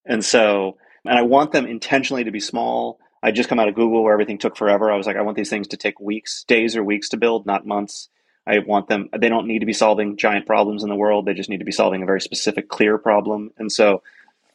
[0.05, 2.99] and so and I want them intentionally to be small.
[3.21, 4.91] I just come out of Google where everything took forever.
[4.91, 7.45] I was like, I want these things to take weeks, days or weeks to build,
[7.45, 8.09] not months.
[8.45, 11.25] I want them, they don't need to be solving giant problems in the world.
[11.25, 13.51] They just need to be solving a very specific, clear problem.
[13.57, 14.03] And so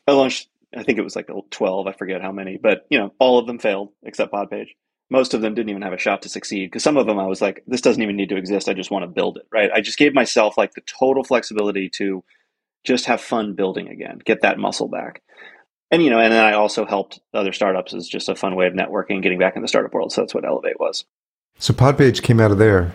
[0.09, 3.12] I launched, I think it was like 12, I forget how many, but you know,
[3.19, 4.69] all of them failed except Podpage.
[5.11, 7.27] Most of them didn't even have a shot to succeed because some of them I
[7.27, 8.69] was like, this doesn't even need to exist.
[8.69, 9.71] I just want to build it, right?
[9.71, 12.25] I just gave myself like the total flexibility to
[12.85, 15.23] just have fun building again, get that muscle back
[15.92, 18.66] and you know, and then I also helped other startups as just a fun way
[18.66, 20.11] of networking, getting back in the startup world.
[20.11, 21.05] So that's what Elevate was.
[21.59, 22.94] So Podpage came out of there.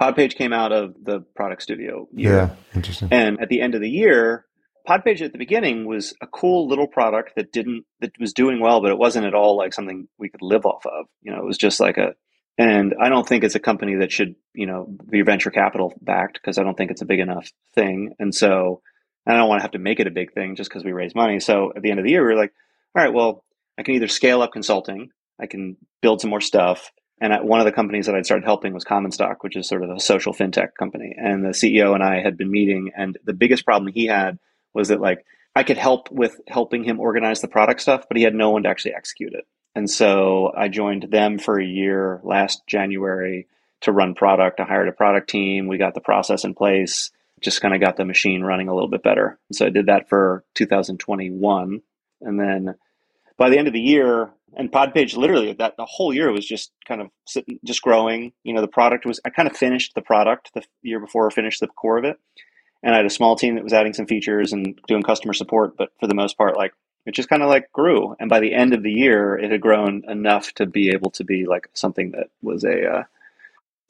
[0.00, 2.08] Podpage came out of the product studio.
[2.12, 2.32] Year.
[2.32, 3.08] Yeah, interesting.
[3.12, 4.46] And at the end of the year,
[4.88, 8.80] Podpage at the beginning was a cool little product that didn't that was doing well,
[8.80, 11.06] but it wasn't at all like something we could live off of.
[11.20, 12.14] You know, it was just like a
[12.58, 16.34] and I don't think it's a company that should, you know, be venture capital backed
[16.34, 18.14] because I don't think it's a big enough thing.
[18.18, 18.82] And so
[19.26, 21.14] I don't want to have to make it a big thing just because we raise
[21.14, 21.40] money.
[21.40, 22.52] So at the end of the year, we are like,
[22.94, 23.44] all right, well,
[23.78, 26.90] I can either scale up consulting, I can build some more stuff.
[27.20, 29.84] And one of the companies that I'd started helping was Common Stock, which is sort
[29.84, 31.14] of a social fintech company.
[31.16, 34.38] And the CEO and I had been meeting, and the biggest problem he had
[34.74, 38.24] was that like I could help with helping him organize the product stuff, but he
[38.24, 39.46] had no one to actually execute it.
[39.74, 43.46] And so I joined them for a year last January
[43.82, 44.60] to run product.
[44.60, 45.68] I hired a product team.
[45.68, 47.10] We got the process in place
[47.42, 49.38] just kind of got the machine running a little bit better.
[49.52, 51.82] So I did that for 2021.
[52.20, 52.74] And then
[53.36, 56.72] by the end of the year, and Podpage literally that the whole year was just
[56.86, 58.32] kind of sitting, just growing.
[58.44, 61.34] You know, the product was, I kind of finished the product the year before I
[61.34, 62.18] finished the core of it.
[62.82, 65.76] And I had a small team that was adding some features and doing customer support.
[65.76, 66.72] But for the most part, like
[67.06, 68.14] it just kind of like grew.
[68.20, 71.24] And by the end of the year, it had grown enough to be able to
[71.24, 73.02] be like something that was a, uh,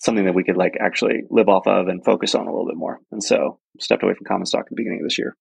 [0.03, 2.77] something that we could like actually live off of and focus on a little bit
[2.77, 3.01] more.
[3.12, 5.37] And so stepped away from common stock at the beginning of this year.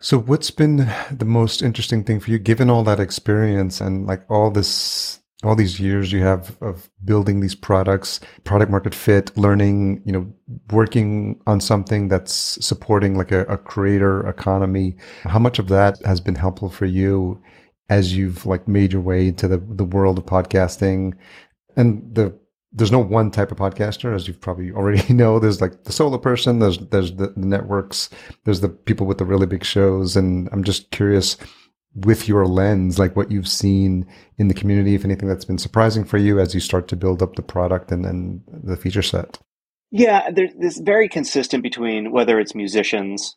[0.00, 4.24] So what's been the most interesting thing for you, given all that experience and like
[4.30, 10.02] all this, all these years you have of building these products, product market fit, learning,
[10.04, 10.32] you know,
[10.70, 12.32] working on something that's
[12.64, 14.96] supporting like a, a creator economy.
[15.22, 17.40] How much of that has been helpful for you
[17.88, 21.12] as you've like made your way into the, the world of podcasting
[21.76, 22.36] and the
[22.72, 25.38] there's no one type of podcaster, as you probably already know.
[25.38, 28.10] There's like the solo person, there's there's the, the networks,
[28.44, 31.36] there's the people with the really big shows, and I'm just curious
[31.94, 34.06] with your lens, like what you've seen
[34.38, 37.22] in the community, if anything that's been surprising for you as you start to build
[37.22, 39.38] up the product and then the feature set.
[39.90, 43.36] Yeah, there's this very consistent between whether it's musicians,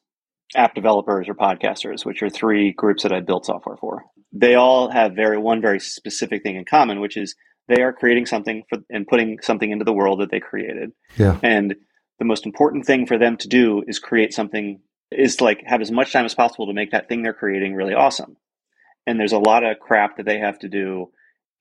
[0.56, 4.04] app developers, or podcasters, which are three groups that I built software for.
[4.32, 7.36] They all have very one very specific thing in common, which is
[7.68, 10.92] they are creating something for, and putting something into the world that they created.
[11.18, 11.40] Yeah.
[11.42, 11.76] And
[12.20, 14.80] the most important thing for them to do is create something
[15.12, 17.76] is to like have as much time as possible to make that thing they're creating
[17.76, 18.38] really awesome.
[19.06, 21.12] And there's a lot of crap that they have to do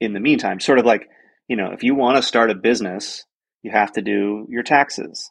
[0.00, 0.60] in the meantime.
[0.60, 1.08] Sort of like,
[1.48, 3.24] you know, if you want to start a business,
[3.62, 5.30] you have to do your taxes.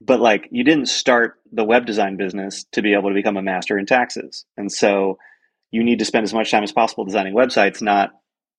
[0.00, 3.42] But like you didn't start the web design business to be able to become a
[3.42, 4.44] master in taxes.
[4.56, 5.18] And so
[5.70, 8.10] you need to spend as much time as possible designing websites, not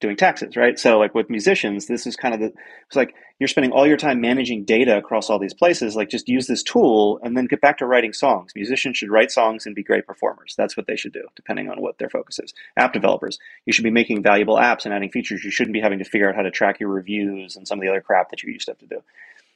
[0.04, 0.78] doing taxes, right?
[0.78, 2.54] So like with musicians, this is kind of the
[2.86, 5.96] it's like you're spending all your time managing data across all these places.
[5.96, 8.52] Like just use this tool and then get back to writing songs.
[8.54, 10.54] Musicians should write songs and be great performers.
[10.58, 12.54] That's what they should do, depending on what their focus is.
[12.78, 15.44] App developers, you should be making valuable apps and adding features.
[15.44, 17.82] You shouldn't be having to figure out how to track your reviews and some of
[17.82, 19.02] the other crap that you used to have to do.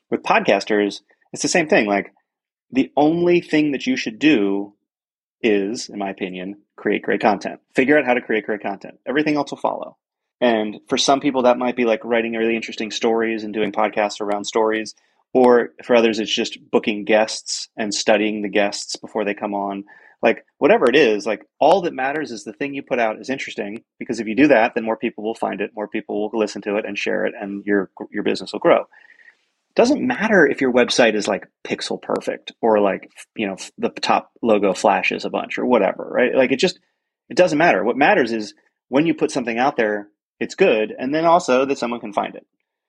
[0.09, 1.01] With podcasters,
[1.33, 1.87] it's the same thing.
[1.87, 2.13] Like
[2.71, 4.73] the only thing that you should do
[5.41, 7.59] is, in my opinion, create great content.
[7.75, 8.99] Figure out how to create great content.
[9.05, 9.97] Everything else will follow.
[10.39, 14.21] And for some people, that might be like writing really interesting stories and doing podcasts
[14.21, 14.95] around stories.
[15.33, 19.83] Or for others, it's just booking guests and studying the guests before they come on.
[20.21, 23.29] Like, whatever it is, like, all that matters is the thing you put out is
[23.29, 26.39] interesting because if you do that, then more people will find it, more people will
[26.39, 28.85] listen to it and share it, and your, your business will grow.
[29.75, 34.31] Doesn't matter if your website is like pixel perfect or like, you know, the top
[34.41, 36.33] logo flashes a bunch or whatever, right?
[36.33, 36.79] Like, it just,
[37.29, 37.83] it doesn't matter.
[37.83, 38.55] What matters is
[38.87, 40.07] when you put something out there,
[40.39, 42.45] it's good, and then also that someone can find it.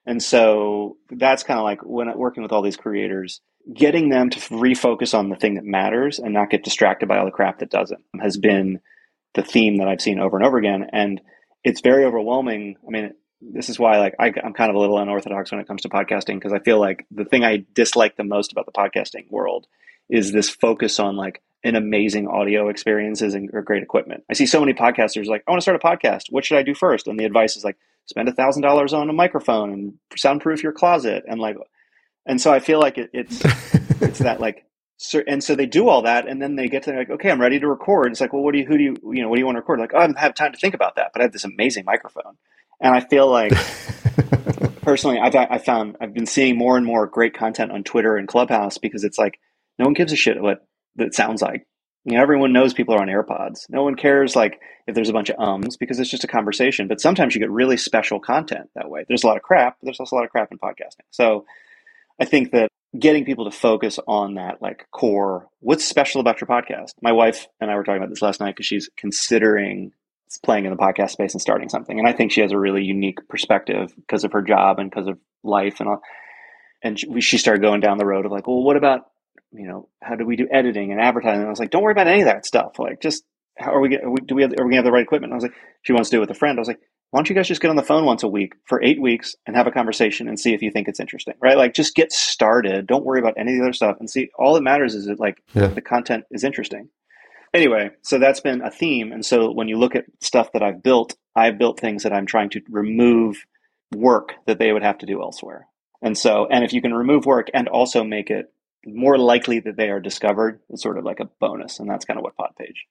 [0.06, 3.40] And so that's kind of like when working with all these creators,
[3.72, 7.26] getting them to refocus on the thing that matters and not get distracted by all
[7.26, 8.80] the crap that doesn't has been
[9.34, 10.86] the theme that I've seen over and over again.
[10.92, 11.20] And
[11.62, 12.76] it's very overwhelming.
[12.86, 15.68] I mean, this is why like I, am kind of a little unorthodox when it
[15.68, 18.72] comes to podcasting because I feel like the thing I dislike the most about the
[18.72, 19.66] podcasting world
[20.08, 24.24] is this focus on like an amazing audio experiences and or great equipment.
[24.30, 26.24] I see so many podcasters like, I want to start a podcast.
[26.30, 27.06] What should I do first?
[27.06, 27.76] And the advice is like,
[28.06, 31.24] spend a thousand dollars on a microphone and soundproof your closet.
[31.28, 31.56] And like,
[32.26, 33.42] and so I feel like it, it's,
[34.02, 34.64] it's that like,
[35.28, 37.60] and so they do all that, and then they get to like, okay, I'm ready
[37.60, 38.10] to record.
[38.10, 39.56] It's like, well, what do you, who do you, you know, what do you want
[39.56, 39.78] to record?
[39.78, 41.84] Like, oh, I don't have time to think about that, but I have this amazing
[41.84, 42.36] microphone,
[42.80, 43.52] and I feel like,
[44.82, 48.26] personally, I've I found I've been seeing more and more great content on Twitter and
[48.26, 49.38] Clubhouse because it's like
[49.78, 50.66] no one gives a shit what
[50.98, 51.66] that sounds like.
[52.04, 53.68] You know, everyone knows people are on AirPods.
[53.68, 56.88] No one cares like if there's a bunch of ums because it's just a conversation.
[56.88, 59.04] But sometimes you get really special content that way.
[59.06, 61.04] There's a lot of crap, but there's also a lot of crap in podcasting.
[61.10, 61.44] So
[62.18, 66.48] I think that getting people to focus on that like core, what's special about your
[66.48, 66.92] podcast?
[67.02, 69.92] My wife and I were talking about this last night because she's considering
[70.44, 71.98] playing in the podcast space and starting something.
[71.98, 75.08] And I think she has a really unique perspective because of her job and because
[75.08, 76.02] of life and all.
[76.82, 79.06] And she, she started going down the road of like, well, what about
[79.52, 81.40] you know, how do we do editing and advertising?
[81.40, 82.78] And I was like, don't worry about any of that stuff.
[82.78, 83.24] Like, just
[83.56, 85.32] how are we, are we do we have, are we gonna have the right equipment?
[85.32, 86.58] And I was like, she wants to do it with a friend.
[86.58, 86.80] I was like,
[87.10, 89.34] why don't you guys just get on the phone once a week for eight weeks
[89.46, 91.56] and have a conversation and see if you think it's interesting, right?
[91.56, 92.86] Like, just get started.
[92.86, 94.28] Don't worry about any of the other stuff and see.
[94.38, 95.68] All that matters is that like yeah.
[95.68, 96.90] the content is interesting.
[97.54, 99.10] Anyway, so that's been a theme.
[99.10, 102.26] And so when you look at stuff that I've built, I've built things that I'm
[102.26, 103.38] trying to remove
[103.94, 105.66] work that they would have to do elsewhere.
[106.02, 108.52] And so, and if you can remove work and also make it
[108.86, 111.80] more likely that they are discovered is sort of like a bonus.
[111.80, 112.86] And that's kind of what Podpage.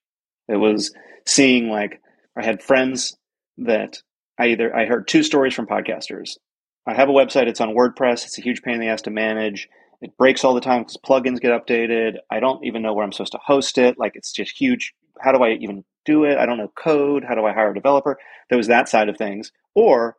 [0.48, 0.94] It was
[1.26, 2.02] seeing like
[2.38, 3.18] I had friends
[3.58, 4.02] that
[4.40, 6.38] I either I heard two stories from podcasters.
[6.86, 9.12] I have a website, it's on WordPress, it's a huge pain in the ass to
[9.12, 9.68] manage.
[10.02, 12.18] It breaks all the time because plugins get updated.
[12.32, 13.98] I don't even know where I'm supposed to host it.
[13.98, 14.94] Like it's just huge.
[15.20, 16.38] How do I even do it?
[16.38, 17.24] I don't know code.
[17.28, 18.18] How do I hire a developer?
[18.50, 19.52] There was that side of things.
[19.74, 20.16] Or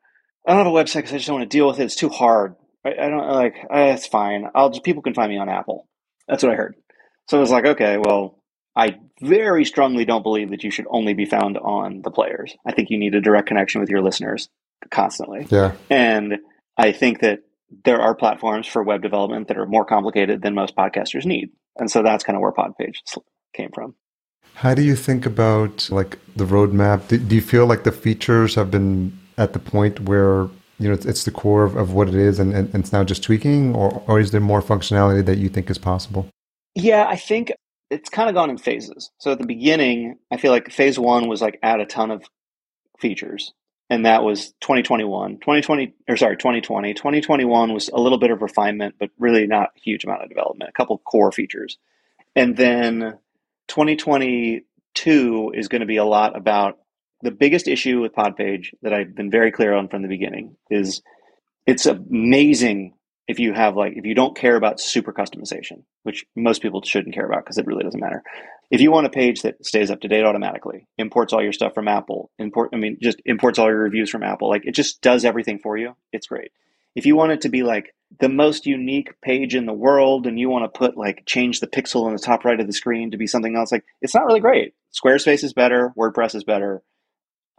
[0.47, 1.85] I don't have a website because I just don't want to deal with it.
[1.85, 2.57] It's too hard.
[2.89, 3.57] I, I don't like.
[3.71, 4.49] Uh, it's fine.
[4.55, 5.87] I'll just people can find me on Apple.
[6.27, 6.77] That's what I heard.
[7.29, 8.43] So I was like, okay, well,
[8.75, 12.55] I very strongly don't believe that you should only be found on the players.
[12.65, 14.49] I think you need a direct connection with your listeners
[14.91, 15.47] constantly.
[15.51, 15.73] Yeah.
[15.91, 16.39] And
[16.77, 17.41] I think that
[17.85, 21.51] there are platforms for web development that are more complicated than most podcasters need.
[21.77, 22.97] And so that's kind of where Podpage
[23.55, 23.95] came from.
[24.55, 27.09] How do you think about like the roadmap?
[27.09, 30.49] Do, do you feel like the features have been at the point where
[30.79, 33.05] you know it's, it's the core of, of what it is and, and, it's now
[33.05, 36.29] just tweaking or, or is there more functionality that you think is possible?
[36.75, 37.53] Yeah i think
[37.91, 39.11] it's kind of gone in phases.
[39.19, 42.25] So at the beginning i feel like phase one was like add a ton of
[42.99, 43.53] features
[43.91, 48.97] and that was 2021 2020 or sorry 2020 2021 was a little bit of refinement
[48.99, 51.79] but really not a huge amount of development a couple core features.
[52.37, 53.19] And then
[53.69, 56.79] 2022 is going to be a lot about
[57.23, 61.03] the biggest issue with Podpage that I've been very clear on from the beginning is
[61.67, 62.95] it's amazing
[63.27, 67.15] if you have like if you don't care about super customization, which most people shouldn't
[67.15, 68.23] care about because it really doesn't matter.
[68.71, 71.75] If you want a page that stays up to date automatically, imports all your stuff
[71.75, 75.03] from Apple, import I mean just imports all your reviews from Apple, like it just
[75.03, 75.95] does everything for you.
[76.13, 76.53] It's great.
[76.95, 80.39] If you want it to be like the most unique page in the world and
[80.39, 83.11] you want to put like change the pixel in the top right of the screen
[83.11, 86.83] to be something else like it's not really great squarespace is better wordpress is better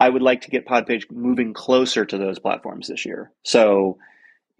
[0.00, 3.98] i would like to get podpage moving closer to those platforms this year so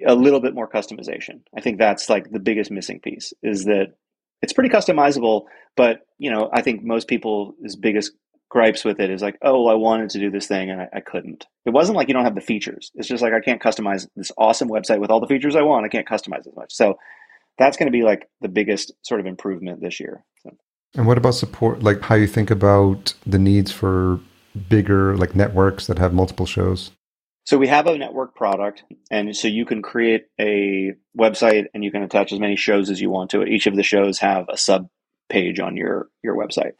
[0.06, 3.94] a little bit more customization i think that's like the biggest missing piece is that
[4.42, 5.44] it's pretty customizable
[5.76, 8.12] but you know i think most people's biggest
[8.50, 11.00] gripes with it is like, oh, I wanted to do this thing and I, I,
[11.00, 11.46] couldn't.
[11.64, 12.90] It wasn't like you don't have the features.
[12.96, 15.86] It's just like I can't customize this awesome website with all the features I want.
[15.86, 16.74] I can't customize as much.
[16.74, 16.98] So
[17.58, 20.24] that's going to be like the biggest sort of improvement this year.
[20.42, 20.50] So.
[20.96, 21.82] And what about support?
[21.82, 24.18] Like how you think about the needs for
[24.68, 26.90] bigger like networks that have multiple shows?
[27.44, 31.90] So we have a network product, and so you can create a website and you
[31.90, 33.48] can attach as many shows as you want to it.
[33.48, 34.88] Each of the shows have a sub
[35.28, 36.72] page on your your website.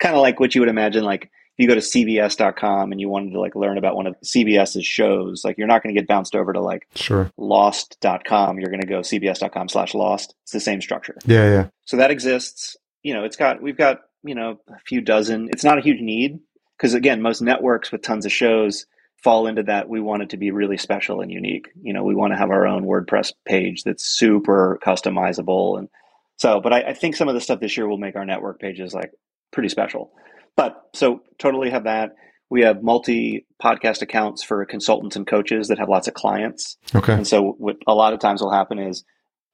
[0.00, 3.08] Kind of like what you would imagine like if you go to cbs.com and you
[3.08, 6.06] wanted to like learn about one of cbs's shows like you're not going to get
[6.06, 7.30] bounced over to like sure.
[7.36, 10.34] Lost.com you're going to go cbs.com slash lost.
[10.44, 11.16] It's the same structure.
[11.26, 11.66] Yeah yeah.
[11.84, 12.76] So that exists.
[13.02, 15.48] You know it's got we've got you know a few dozen.
[15.50, 16.40] It's not a huge need
[16.78, 18.86] because again most networks with tons of shows
[19.22, 22.14] fall into that we want it to be really special and unique you know we
[22.14, 25.88] want to have our own wordpress page that's super customizable and
[26.36, 28.60] so but I, I think some of the stuff this year will make our network
[28.60, 29.10] pages like
[29.52, 30.12] pretty special.
[30.56, 32.16] But so totally have that.
[32.50, 36.76] We have multi podcast accounts for consultants and coaches that have lots of clients.
[36.94, 37.12] Okay.
[37.12, 39.04] And so what a lot of times will happen is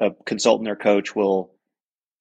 [0.00, 1.52] a consultant or coach will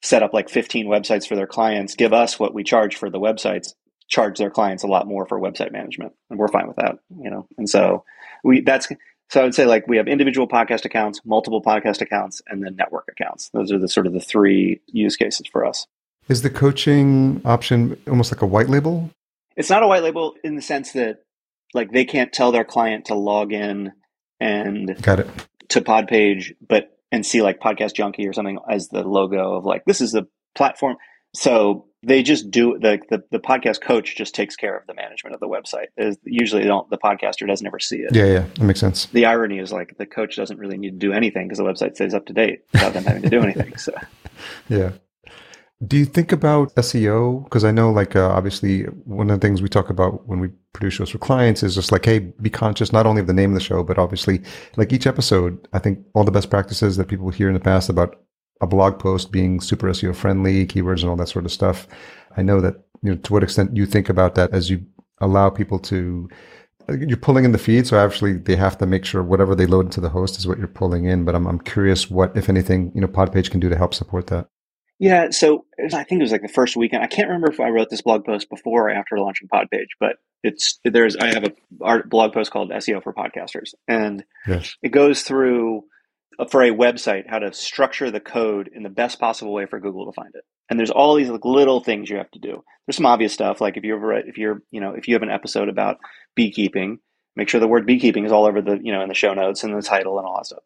[0.01, 3.19] set up like 15 websites for their clients, give us what we charge for the
[3.19, 3.73] websites,
[4.07, 6.13] charge their clients a lot more for website management.
[6.29, 7.47] And we're fine with that, you know.
[7.57, 8.03] And so
[8.43, 8.87] we that's
[9.29, 12.75] so I would say like we have individual podcast accounts, multiple podcast accounts, and then
[12.75, 13.49] network accounts.
[13.49, 15.87] Those are the sort of the three use cases for us.
[16.27, 19.09] Is the coaching option almost like a white label?
[19.55, 21.23] It's not a white label in the sense that
[21.73, 23.91] like they can't tell their client to log in
[24.39, 25.27] and got it
[25.69, 29.85] to Podpage, but and see like Podcast Junkie or something as the logo of like
[29.85, 30.97] this is the platform.
[31.35, 35.33] So they just do the, the the podcast coach just takes care of the management
[35.33, 35.87] of the website.
[35.97, 38.13] Is usually don't the podcaster doesn't ever see it.
[38.13, 39.05] Yeah, yeah, that makes sense.
[39.07, 41.95] The irony is like the coach doesn't really need to do anything because the website
[41.95, 43.77] stays up to date without them having to do anything.
[43.77, 43.93] So
[44.69, 44.91] yeah.
[45.85, 47.43] Do you think about SEO?
[47.43, 50.47] Because I know, like, uh, obviously, one of the things we talk about when we
[50.71, 53.49] produce shows for clients is just like, hey, be conscious not only of the name
[53.49, 54.41] of the show, but obviously,
[54.77, 57.89] like each episode, I think all the best practices that people hear in the past
[57.89, 58.15] about
[58.63, 61.87] a blog post being super SEO friendly, keywords and all that sort of stuff.
[62.37, 64.85] I know that, you know, to what extent you think about that as you
[65.19, 66.29] allow people to,
[66.89, 67.85] you're pulling in the feed.
[67.85, 70.57] So actually they have to make sure whatever they load into the host is what
[70.57, 71.25] you're pulling in.
[71.25, 74.27] But I'm, I'm curious what, if anything, you know, Podpage can do to help support
[74.27, 74.47] that.
[74.99, 77.03] Yeah, so was, I think it was like the first weekend.
[77.03, 80.17] I can't remember if I wrote this blog post before or after launching Podpage, but
[80.43, 84.77] it's there's I have a art blog post called SEO for Podcasters, and yes.
[84.81, 85.81] it goes through uh,
[86.39, 89.79] Uh, for a website how to structure the code in the best possible way for
[89.79, 90.43] Google to find it.
[90.69, 92.63] And there's all these like little things you have to do.
[92.85, 95.29] There's some obvious stuff like if you if you're you know if you have an
[95.29, 95.97] episode about
[96.35, 96.99] beekeeping,
[97.35, 99.63] make sure the word beekeeping is all over the you know in the show notes
[99.63, 100.63] and the title and all that stuff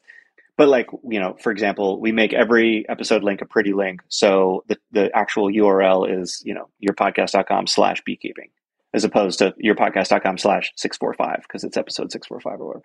[0.58, 4.64] but like you know for example we make every episode link a pretty link so
[4.68, 8.50] the, the actual url is you know yourpodcast.com slash beekeeping
[8.94, 12.84] as opposed to yourpodcast.com slash 645 because it's episode 645 or whatever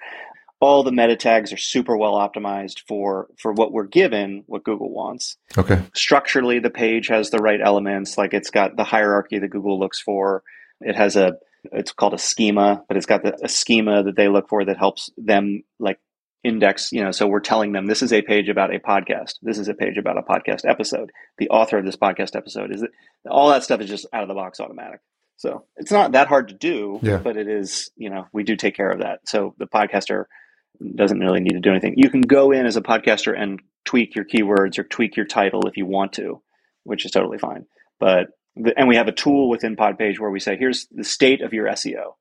[0.63, 4.91] all the meta tags are super well optimized for for what we're given what google
[4.91, 9.49] wants okay structurally the page has the right elements like it's got the hierarchy that
[9.49, 10.43] google looks for
[10.81, 11.35] it has a
[11.73, 14.79] it's called a schema but it's got the, a schema that they look for that
[14.79, 15.99] helps them like
[16.45, 19.35] index, you know, so we're telling them this is a page about a podcast.
[19.43, 21.13] This is a page about a podcast episode.
[21.39, 22.91] The author of this podcast episode is it
[23.31, 25.01] all that stuff is just out of the box automatic.
[25.37, 27.17] So it's not that hard to do, yeah.
[27.17, 29.21] but it is, you know, we do take care of that.
[29.27, 30.25] So the podcaster
[30.95, 31.95] doesn't really need to do anything.
[31.97, 35.67] You can go in as a podcaster and tweak your keywords or tweak your title
[35.67, 36.43] if you want to,
[36.85, 37.67] which is totally fine.
[37.99, 38.29] But
[38.77, 41.67] and we have a tool within Podpage where we say, here's the state of your
[41.69, 42.15] SEO.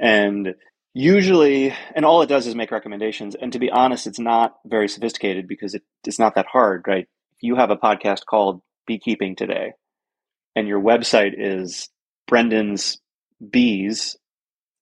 [0.00, 0.54] And
[0.94, 4.88] usually and all it does is make recommendations and to be honest it's not very
[4.88, 7.06] sophisticated because it, it's not that hard right
[7.40, 9.72] you have a podcast called beekeeping today
[10.56, 11.88] and your website is
[12.26, 12.98] brendan's
[13.50, 14.16] bees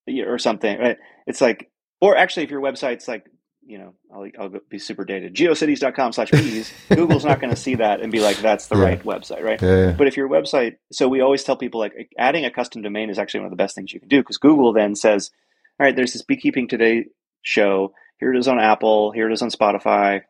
[0.09, 0.97] or something right
[1.27, 1.71] it's like
[2.07, 3.27] or actually if your website's like
[3.63, 7.75] you know i'll, I'll be super dated geocities.com slash bees google's not going to see
[7.77, 8.85] that and be like that's the yeah.
[8.85, 9.93] right website right yeah, yeah.
[9.93, 13.19] but if your website so we always tell people like adding a custom domain is
[13.19, 15.31] actually one of the best things you can do because google then says
[15.79, 17.07] all right, there's this Beekeeping Today
[17.43, 17.93] show.
[18.19, 19.13] Here it is on Apple.
[19.13, 20.23] Here it is on Spotify.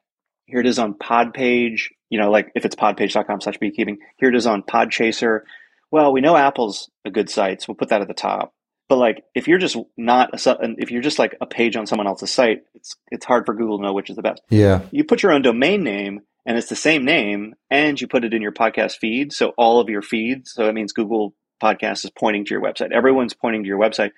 [0.46, 1.82] Here it is on Podpage.
[2.10, 3.98] You know, like if it's podpage.com slash beekeeping.
[4.16, 5.40] Here it is on Podchaser.
[5.92, 8.52] Well, we know Apple's a good site, so we'll put that at the top.
[8.88, 12.06] But like, if you're just not a, if you're just like a page on someone
[12.06, 14.42] else's site, it's it's hard for Google to know which is the best.
[14.48, 14.82] Yeah.
[14.92, 18.32] You put your own domain name, and it's the same name, and you put it
[18.32, 19.32] in your podcast feed.
[19.32, 20.52] So all of your feeds.
[20.52, 22.92] So that means Google Podcast is pointing to your website.
[22.92, 24.10] Everyone's pointing to your website.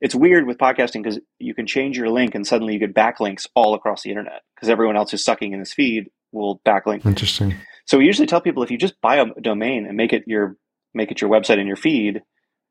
[0.00, 3.46] It's weird with podcasting because you can change your link, and suddenly you get backlinks
[3.54, 7.04] all across the internet because everyone else who's sucking in this feed will backlink.
[7.06, 7.54] Interesting.
[7.86, 10.56] So we usually tell people if you just buy a domain and make it your
[10.94, 12.22] make it your website and your feed,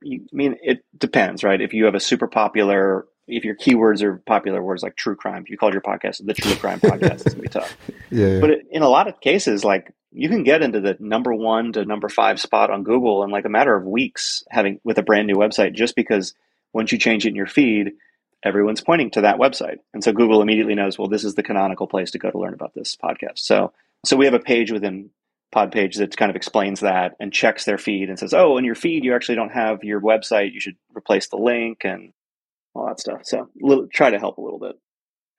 [0.03, 1.59] I mean it depends, right?
[1.59, 5.43] If you have a super popular if your keywords are popular words like true crime,
[5.43, 7.77] if you called your podcast the true crime podcast, it's gonna be tough.
[8.09, 8.39] Yeah, yeah.
[8.39, 11.71] But it, in a lot of cases, like you can get into the number one
[11.73, 15.03] to number five spot on Google in like a matter of weeks having with a
[15.03, 16.33] brand new website just because
[16.73, 17.93] once you change it in your feed,
[18.43, 19.77] everyone's pointing to that website.
[19.93, 22.53] And so Google immediately knows, well, this is the canonical place to go to learn
[22.53, 23.39] about this podcast.
[23.39, 23.73] So
[24.05, 25.11] so we have a page within
[25.53, 28.75] Podpage that kind of explains that and checks their feed and says, oh, in your
[28.75, 30.53] feed you actually don't have your website.
[30.53, 32.13] You should replace the link and
[32.73, 33.21] all that stuff.
[33.23, 34.75] So little, try to help a little bit.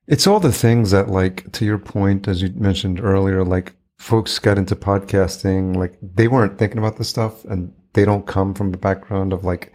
[0.06, 4.38] It's all the things that, like, to your point, as you mentioned earlier, like folks
[4.38, 8.74] got into podcasting, like they weren't thinking about this stuff and they don't come from
[8.74, 9.72] a background of like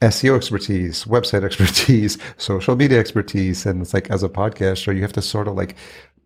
[0.00, 3.66] SEO expertise, website expertise, social media expertise.
[3.66, 5.76] And it's like, as a podcaster, you have to sort of like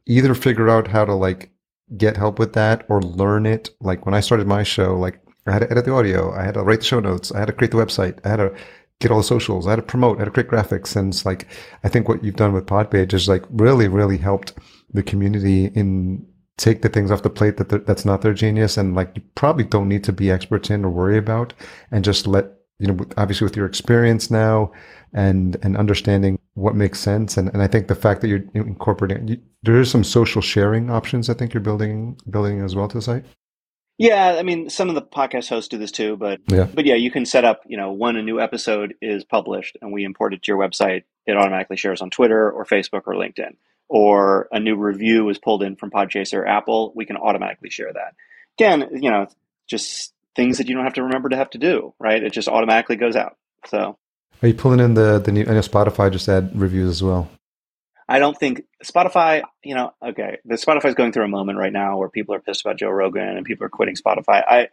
[0.07, 1.51] either figure out how to like
[1.97, 3.71] get help with that or learn it.
[3.81, 6.55] Like when I started my show, like I had to edit the audio, I had
[6.55, 8.55] to write the show notes, I had to create the website, I had to
[9.01, 10.97] get all the socials, I had to promote, I had to create graphics.
[10.97, 11.47] And it's like,
[11.85, 14.53] I think what you've done with Podpage is like really, really helped
[14.93, 16.27] the community in
[16.57, 18.77] take the things off the plate that that's not their genius.
[18.77, 21.55] And like, you probably don't need to be experts in or worry about
[21.93, 22.47] and just let,
[22.81, 24.73] you know, obviously with your experience now
[25.13, 27.37] and, and understanding what makes sense.
[27.37, 30.91] And, and I think the fact that you're incorporating, you, there is some social sharing
[30.91, 31.31] options.
[31.31, 33.25] I think you're building, building as well to the site.
[33.99, 36.69] Yeah, I mean, some of the podcast hosts do this too, but Yeah.
[36.73, 37.63] but yeah, you can set up.
[37.67, 41.03] You know, when a new episode is published and we import it to your website,
[41.27, 43.57] it automatically shares on Twitter or Facebook or LinkedIn.
[43.89, 47.93] Or a new review is pulled in from Podchaser or Apple, we can automatically share
[47.93, 48.15] that.
[48.59, 49.27] Again, you know,
[49.67, 52.23] just things that you don't have to remember to have to do, right?
[52.23, 53.37] It just automatically goes out.
[53.67, 53.99] So
[54.43, 57.31] Are you pulling in the, the new, I know Spotify just had reviews as well.
[58.09, 61.99] I don't think Spotify, you know, okay, the Spotify's going through a moment right now
[61.99, 64.43] where people are pissed about Joe Rogan and people are quitting Spotify.
[64.47, 64.69] I,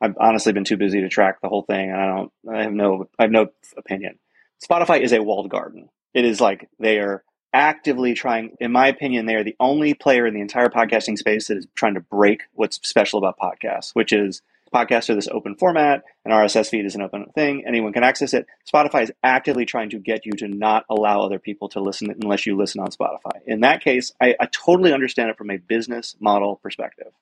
[0.00, 2.72] I've honestly been too busy to track the whole thing, and I don't, I have
[2.72, 4.18] no, I have no opinion.
[4.64, 5.90] Spotify is a walled garden.
[6.14, 10.26] It is like they are actively trying, in my opinion, they are the only player
[10.26, 14.12] in the entire podcasting space that is trying to break what's special about podcasts, which
[14.12, 14.40] is
[14.70, 18.34] podcasts are this open format, an RSS feed is an open thing, anyone can access
[18.34, 18.46] it.
[18.72, 22.46] Spotify is actively trying to get you to not allow other people to listen unless
[22.46, 23.40] you listen on Spotify.
[23.46, 27.12] In that case, I, I totally understand it from a business model perspective.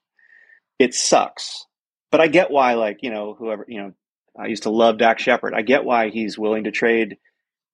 [0.79, 1.67] It sucks,
[2.11, 3.93] but I get why, like, you know, whoever, you know,
[4.39, 5.55] I used to love Dax Shepard.
[5.55, 7.17] I get why he's willing to trade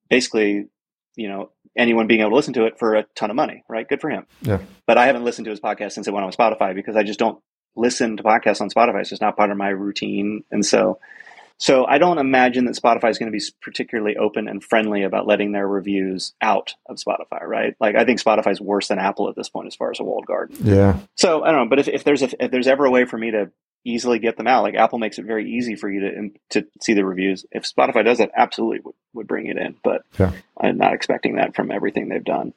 [0.09, 0.69] basically,
[1.17, 3.89] you know, anyone being able to listen to it for a ton of money, right?
[3.89, 4.27] Good for him.
[4.43, 4.59] Yeah.
[4.87, 7.19] But I haven't listened to his podcast since it went on Spotify because I just
[7.19, 7.43] don't
[7.77, 9.01] listen to podcasts on Spotify.
[9.01, 10.45] It's just not part of my routine.
[10.51, 10.99] And so,
[11.59, 15.27] so I don't imagine that Spotify is going to be particularly open and friendly about
[15.27, 17.75] letting their reviews out of Spotify, right?
[17.81, 20.05] Like I think Spotify is worse than Apple at this point as far as a
[20.05, 20.57] walled garden.
[20.61, 20.99] Yeah.
[21.17, 23.17] So I don't know, but if, if there's a, if there's ever a way for
[23.17, 23.51] me to
[23.85, 26.95] easily get them out, like Apple makes it very easy for you to to see
[26.95, 27.45] the reviews.
[27.51, 29.77] If Spotify does that, absolutely would, would bring it in.
[29.83, 30.33] But Yeah.
[30.61, 32.55] I'm not expecting that from everything they've done.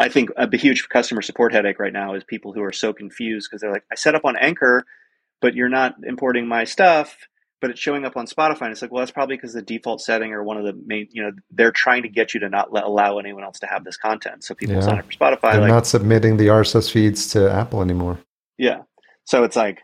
[0.00, 3.48] I think a huge customer support headache right now is people who are so confused
[3.50, 4.84] because they're like, I set up on Anchor,
[5.40, 7.16] but you're not importing my stuff,
[7.60, 8.62] but it's showing up on Spotify.
[8.62, 11.08] And it's like, well, that's probably because the default setting or one of the main,
[11.10, 13.84] you know, they're trying to get you to not let, allow anyone else to have
[13.84, 14.42] this content.
[14.42, 14.80] So people Yeah.
[14.80, 15.52] sign up for Spotify.
[15.52, 18.18] They're like, not submitting the RSS feeds to Apple anymore.
[18.56, 18.82] yeah.
[19.24, 19.82] So it's like,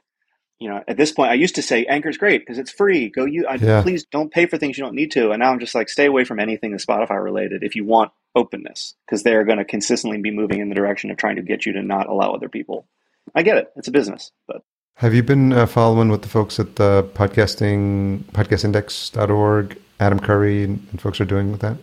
[0.58, 3.10] you know, at this point, I used to say Anchor's great because it's free.
[3.10, 3.82] Go you, Yeah.
[3.82, 5.30] please don't pay for things you don't need to.
[5.32, 8.10] And now I'm just like, stay away from anything that's Spotify related if you want
[8.36, 11.66] openness because they're going to consistently be moving in the direction of trying to get
[11.66, 12.86] you to not allow other people.
[13.34, 14.62] I get it; it's a business, but
[14.96, 20.86] Have you been uh, following with the folks at the podcasting, podcastindex.org, Adam Curry and,
[20.90, 21.78] and folks are doing with that?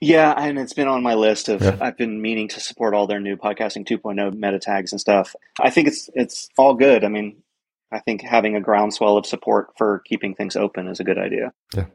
[0.00, 1.62] yeah, and it's been on my list of.
[1.62, 1.76] Yeah.
[1.80, 5.34] I've been meaning to support all their new podcasting 2.0 meta tags and stuff.
[5.60, 7.04] I think it's it's all good.
[7.04, 7.42] I mean,
[7.90, 11.52] I think having a groundswell of support for keeping things open is a good idea.
[11.74, 11.86] Yeah.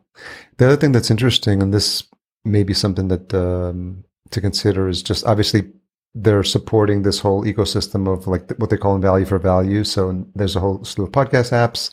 [0.58, 2.04] The other thing that's interesting, and this
[2.44, 5.72] may be something that um, to consider, is just obviously
[6.14, 9.84] they're supporting this whole ecosystem of like what they call in value for value.
[9.84, 11.92] So there's a whole slew of podcast apps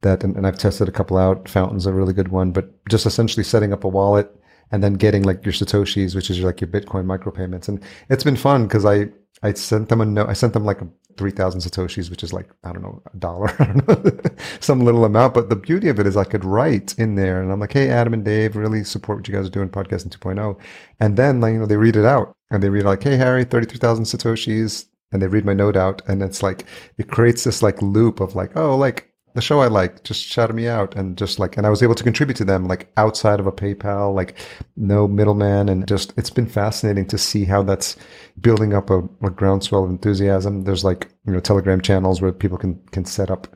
[0.00, 1.48] that, and, and I've tested a couple out.
[1.48, 4.34] Fountain's a really good one, but just essentially setting up a wallet
[4.72, 8.36] and then getting like your satoshis, which is like your Bitcoin micropayments, and it's been
[8.36, 9.08] fun because I
[9.42, 10.28] I sent them a note.
[10.28, 13.50] I sent them like a, 3000 satoshis which is like i don't know a dollar
[13.58, 14.20] i don't know
[14.60, 15.34] some little amount.
[15.34, 17.88] But the beauty of it is i could write in there and i'm like hey
[17.88, 20.58] adam and dave really support what you guys are doing podcasting 2.0
[21.00, 23.44] and then like, you know they read it out and they read like hey harry
[23.44, 24.86] 33000 satoshis.
[25.12, 26.64] And they read my note out and it's like
[26.96, 30.54] it creates this like loop of like oh like the show I like just shouted
[30.54, 33.40] me out and just like, and I was able to contribute to them like outside
[33.40, 34.36] of a PayPal, like
[34.76, 35.68] no middleman.
[35.68, 37.96] And just, it's been fascinating to see how that's
[38.40, 40.64] building up a, a groundswell of enthusiasm.
[40.64, 43.46] There's like, you know, Telegram channels where people can, can set up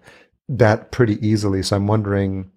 [0.49, 1.63] that pretty easily.
[1.63, 2.51] So I'm wondering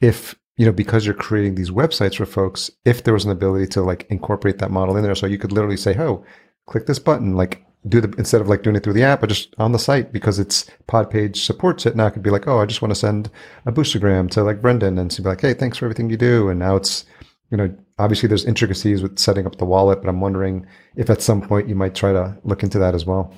[0.00, 3.66] if, you know, because you're creating these websites for folks, if there was an ability
[3.68, 5.14] to like incorporate that model in there.
[5.14, 6.24] So you could literally say, Oh,
[6.66, 9.28] click this button, like do the instead of like doing it through the app, but
[9.28, 11.96] just on the site because it's Podpage supports it.
[11.96, 13.30] Now I could be like, oh, I just want to send
[13.64, 16.48] a boostagram to like Brendan and she'd be like, hey, thanks for everything you do.
[16.48, 17.04] And now it's,
[17.50, 21.22] you know, obviously there's intricacies with setting up the wallet, but I'm wondering if at
[21.22, 23.32] some point you might try to look into that as well.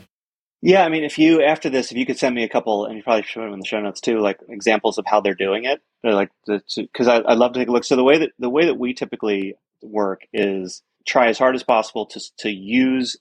[0.60, 2.96] Yeah, I mean, if you after this, if you could send me a couple, and
[2.96, 5.64] you probably should them in the show notes too, like examples of how they're doing
[5.64, 7.84] it, they're like because I would love to take a look.
[7.84, 11.62] So the way that the way that we typically work is try as hard as
[11.62, 13.16] possible to to use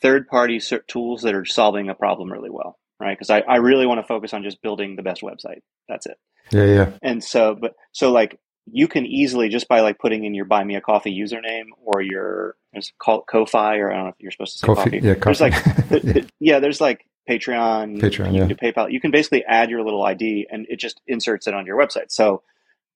[0.00, 3.16] third party tools that are solving a problem really well, right?
[3.16, 5.60] Because I, I really want to focus on just building the best website.
[5.88, 6.16] That's it.
[6.50, 6.90] Yeah, yeah.
[7.02, 10.64] And so, but so like you can easily just by like putting in your buy
[10.64, 14.32] me a coffee username or your it's called Ko-fi or I don't know if you're
[14.32, 14.90] supposed to say coffee.
[14.90, 15.06] coffee.
[15.06, 15.38] Yeah, coffee.
[15.38, 16.22] There's like yeah.
[16.40, 18.46] yeah, there's like Patreon, Patreon, you yeah.
[18.46, 18.90] do PayPal.
[18.90, 22.10] You can basically add your little ID and it just inserts it on your website.
[22.10, 22.42] So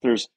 [0.02, 0.28] there's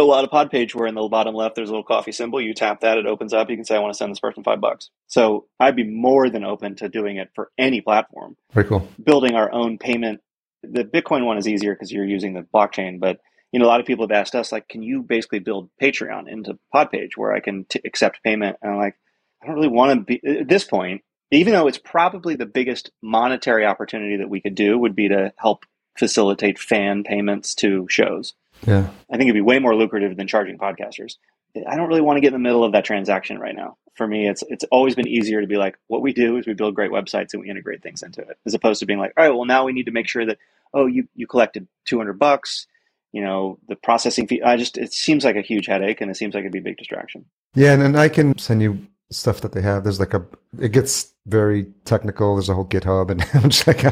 [0.00, 2.40] a lot of Podpage where in the bottom left there's a little coffee symbol.
[2.40, 3.50] You tap that, it opens up.
[3.50, 4.90] You can say, I want to send this person five bucks.
[5.06, 8.36] So I'd be more than open to doing it for any platform.
[8.52, 8.88] Very cool.
[9.02, 10.20] Building our own payment.
[10.62, 13.20] The Bitcoin one is easier because you're using the blockchain, but
[13.52, 16.30] you know, a lot of people have asked us, like, can you basically build Patreon
[16.30, 18.56] into Podpage where I can t- accept payment?
[18.62, 18.94] And I'm like,
[19.42, 22.92] I don't really want to be at this point, even though it's probably the biggest
[23.02, 25.64] monetary opportunity that we could do would be to help
[25.98, 28.34] facilitate fan payments to shows.
[28.66, 28.90] Yeah.
[29.10, 31.16] I think it'd be way more lucrative than charging podcasters.
[31.66, 33.76] I don't really want to get in the middle of that transaction right now.
[33.96, 36.54] For me, it's it's always been easier to be like, what we do is we
[36.54, 39.24] build great websites and we integrate things into it, as opposed to being like, all
[39.24, 40.38] right, well now we need to make sure that
[40.72, 42.66] oh you you collected two hundred bucks,
[43.12, 44.42] you know the processing fee.
[44.42, 46.62] I just it seems like a huge headache and it seems like it'd be a
[46.62, 47.24] big distraction.
[47.54, 49.82] Yeah, and, and I can send you stuff that they have.
[49.82, 50.24] There's like a
[50.58, 52.34] it gets very technical.
[52.34, 53.84] There's a whole GitHub, and I'm just like,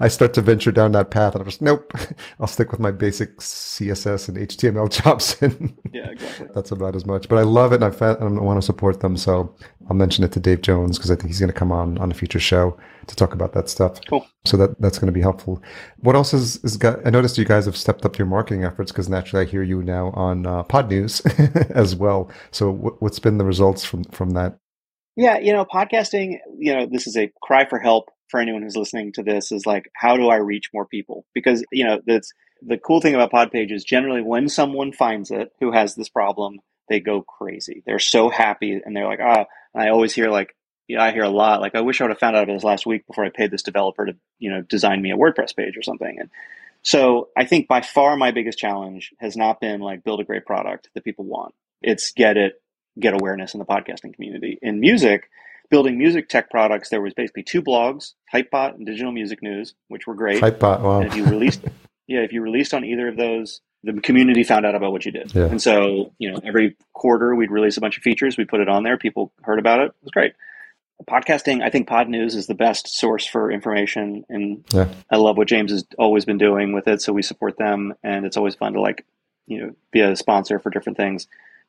[0.00, 1.92] I start to venture down that path, and I'm just nope.
[2.40, 6.48] I'll stick with my basic CSS and HTML chops, and yeah, exactly.
[6.54, 7.28] that's about as much.
[7.28, 9.54] But I love it, and I, I want to support them, so
[9.88, 12.10] I'll mention it to Dave Jones because I think he's going to come on on
[12.10, 14.00] a future show to talk about that stuff.
[14.08, 14.26] Cool.
[14.44, 15.62] So that that's going to be helpful.
[15.98, 17.04] What else is is got?
[17.06, 19.82] I noticed you guys have stepped up your marketing efforts because naturally I hear you
[19.82, 21.26] now on uh, Podnews
[21.70, 22.30] as well.
[22.52, 24.58] So what's been the results from from that?
[25.18, 28.76] Yeah, you know, podcasting, you know, this is a cry for help for anyone who's
[28.76, 31.24] listening to this is like, how do I reach more people?
[31.34, 32.32] Because, you know, that's
[32.62, 36.58] the cool thing about Podpage is generally when someone finds it who has this problem,
[36.88, 37.82] they go crazy.
[37.86, 39.78] They're so happy and they're like, ah, oh.
[39.78, 40.54] I always hear like,
[40.88, 42.64] yeah, I hear a lot like, I wish I would have found out about this
[42.64, 45.76] last week before I paid this developer to, you know, design me a WordPress page
[45.76, 46.18] or something.
[46.18, 46.30] And
[46.82, 50.46] so I think by far my biggest challenge has not been like build a great
[50.46, 51.54] product that people want.
[51.82, 52.60] It's get it
[52.98, 54.58] get awareness in the podcasting community.
[54.60, 55.30] In music,
[55.70, 60.06] building music tech products, there was basically two blogs, Hypebot and Digital Music News, which
[60.06, 60.42] were great.
[60.42, 61.00] Hypebot, wow.
[61.00, 61.62] And if you released,
[62.06, 65.12] yeah, if you released on either of those, the community found out about what you
[65.12, 65.34] did.
[65.34, 65.46] Yeah.
[65.46, 68.68] And so, you know, every quarter we'd release a bunch of features, we put it
[68.68, 69.86] on there, people heard about it.
[69.86, 70.32] It was great.
[71.08, 74.88] Podcasting, I think Podnews is the best source for information, and yeah.
[75.08, 77.00] I love what James has always been doing with it.
[77.00, 79.06] So we support them, and it's always fun to like,
[79.46, 81.28] you know, be a sponsor for different things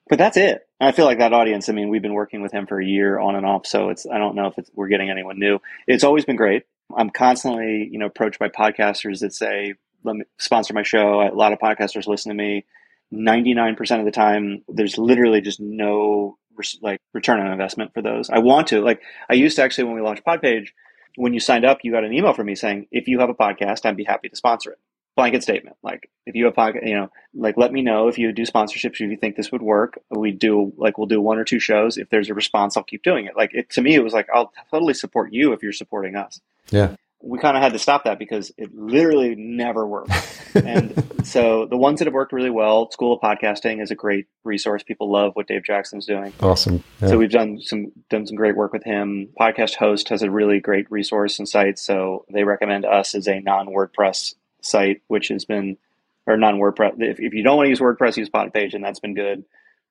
[0.10, 0.68] but that's it.
[0.82, 1.70] I feel like that audience.
[1.70, 4.06] I mean, we've been working with him for a year on and off, so it's.
[4.08, 5.60] I don't know if we're getting anyone new.
[5.88, 6.64] It's always been great.
[6.96, 11.34] I'm constantly, you know, approached by podcasters that say, "Let me sponsor my show." A
[11.34, 12.66] lot of podcasters listen to me.
[13.14, 16.38] 99% of the time, there's literally just no
[16.82, 18.30] like return on investment for those.
[18.30, 19.02] I want to like.
[19.30, 20.70] I used to actually when we launched Podpage,
[21.16, 23.36] when you signed up, you got an email from me saying, "If you have a
[23.36, 24.80] podcast, I'd be happy to sponsor it."
[25.20, 25.76] Blanket statement.
[25.84, 28.94] Like if you have pocket, you know, like let me know if you do sponsorships
[28.94, 30.00] if you think this would work.
[30.10, 31.98] We do like we'll do one or two shows.
[31.98, 33.36] If there's a response, I'll keep doing it.
[33.36, 36.40] Like it to me, it was like I'll totally support you if you're supporting us.
[36.72, 36.96] Yeah.
[37.22, 40.12] We kind of had to stop that because it literally never worked.
[40.56, 44.28] and so the ones that have worked really well, School of Podcasting is a great
[44.46, 44.84] resource.
[44.84, 46.32] People love what Dave Jackson's doing.
[46.40, 46.82] Awesome.
[47.02, 47.10] Yeah.
[47.10, 49.28] So we've done some done some great work with him.
[49.38, 51.78] Podcast Host has a really great resource and site.
[51.78, 55.78] So they recommend us as a non WordPress site, which has been,
[56.26, 56.94] or non WordPress.
[57.00, 59.44] If, if you don't want to use WordPress, use Podpage, and that's been good.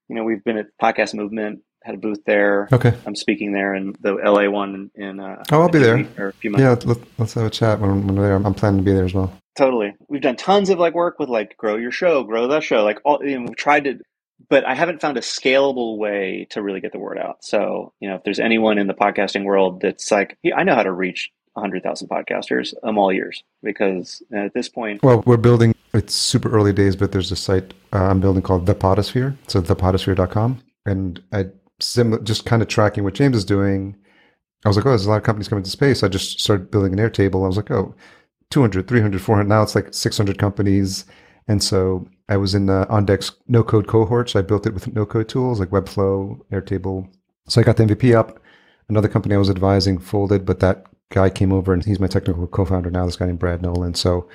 [0.08, 2.68] You know, we've been at Podcast Movement had a booth there.
[2.72, 2.94] Okay.
[3.06, 5.20] I'm speaking there in the LA one in.
[5.20, 6.06] Uh, oh, I'll be there.
[6.18, 6.62] Or a few months.
[6.62, 8.36] Yeah, let, us have a chat when, when we're there.
[8.36, 9.32] I'm planning to be there as well.
[9.56, 9.94] Totally.
[10.08, 12.84] We've done tons of like work with like grow your show, grow the show.
[12.84, 14.00] Like all, you know, we've tried to,
[14.48, 17.44] but I haven't found a scalable way to really get the word out.
[17.44, 20.84] So, you know, if there's anyone in the podcasting world that's like, I know how
[20.84, 25.02] to reach 100,000 podcasters, I'm all ears because at this point.
[25.02, 28.66] Well, we're building, it's super early days, but there's a site uh, I'm building called
[28.66, 29.36] The Podosphere.
[29.46, 30.62] So thepodosphere.com.
[30.86, 31.46] And I
[31.80, 33.96] just kind of tracking what James is doing.
[34.64, 36.02] I was like, oh, there's a lot of companies coming to space.
[36.02, 37.44] I just started building an Airtable.
[37.44, 37.94] I was like, oh,
[38.50, 39.48] 200, 300, 400.
[39.48, 41.04] Now it's like 600 companies.
[41.46, 44.30] And so I was in the OnDeck's no code cohort.
[44.30, 47.09] So I built it with no code tools like Webflow, Airtable.
[47.48, 48.40] So I got the MVP up.
[48.88, 52.46] Another company I was advising folded, but that guy came over and he's my technical
[52.46, 53.06] co-founder now.
[53.06, 53.94] This guy named Brad Nolan.
[53.94, 54.28] So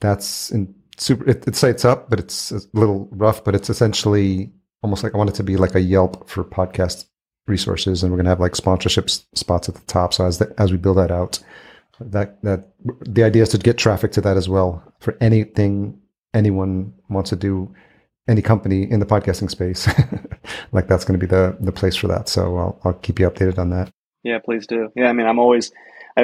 [0.00, 1.28] that's in super.
[1.28, 3.44] It, it sites up, but it's a little rough.
[3.44, 4.52] But it's essentially
[4.82, 7.06] almost like I want it to be like a Yelp for podcast
[7.46, 10.14] resources, and we're gonna have like sponsorship spots at the top.
[10.14, 11.42] So as the, as we build that out,
[12.00, 12.68] that that
[13.00, 15.98] the idea is to get traffic to that as well for anything
[16.34, 17.72] anyone wants to do
[18.28, 19.88] any company in the podcasting space
[20.72, 23.28] like that's going to be the the place for that so I'll, I'll keep you
[23.28, 23.90] updated on that
[24.22, 25.72] yeah please do yeah i mean i'm always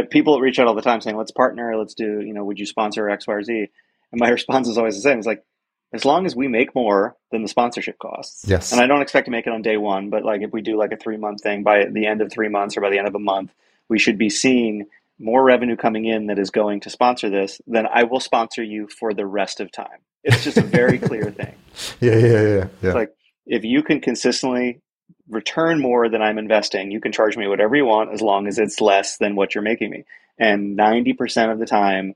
[0.03, 2.67] people reach out all the time saying let's partner let's do you know would you
[2.67, 3.69] sponsor x y or z
[4.13, 5.45] and my response is always the same it's like
[5.93, 9.27] as long as we make more than the sponsorship costs yes and i don't expect
[9.27, 11.43] to make it on day one but like if we do like a three month
[11.43, 13.53] thing by the end of three months or by the end of a month
[13.89, 14.87] we should be seeing
[15.19, 18.89] more revenue coming in that is going to sponsor this, then I will sponsor you
[18.89, 20.01] for the rest of time.
[20.23, 21.55] It's just a very clear thing.
[22.01, 22.93] Yeah, yeah, yeah, yeah.
[22.93, 23.11] like
[23.47, 24.81] if you can consistently
[25.29, 28.59] return more than I'm investing, you can charge me whatever you want as long as
[28.59, 30.05] it's less than what you're making me.
[30.39, 32.15] And 90% of the time,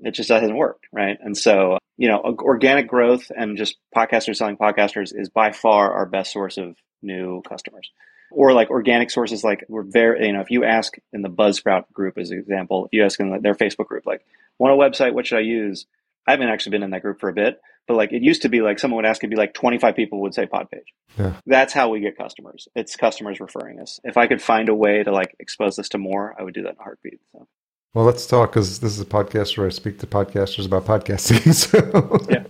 [0.00, 1.18] it just doesn't work, right?
[1.20, 6.06] And so, you know, organic growth and just podcasters selling podcasters is by far our
[6.06, 7.90] best source of new customers
[8.30, 11.90] or like organic sources like we're very you know if you ask in the buzzsprout
[11.92, 14.24] group as an example if you ask in their facebook group like
[14.58, 15.86] want a website what should i use
[16.26, 18.48] i haven't actually been in that group for a bit but like it used to
[18.48, 21.34] be like someone would ask it'd be like 25 people would say podpage yeah.
[21.46, 25.02] that's how we get customers it's customers referring us if i could find a way
[25.02, 27.46] to like expose this to more i would do that in a heartbeat so
[27.94, 31.54] well let's talk because this is a podcast where i speak to podcasters about podcasting
[31.54, 32.44] so yeah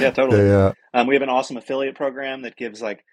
[0.00, 3.04] yeah totally yeah um, we have an awesome affiliate program that gives like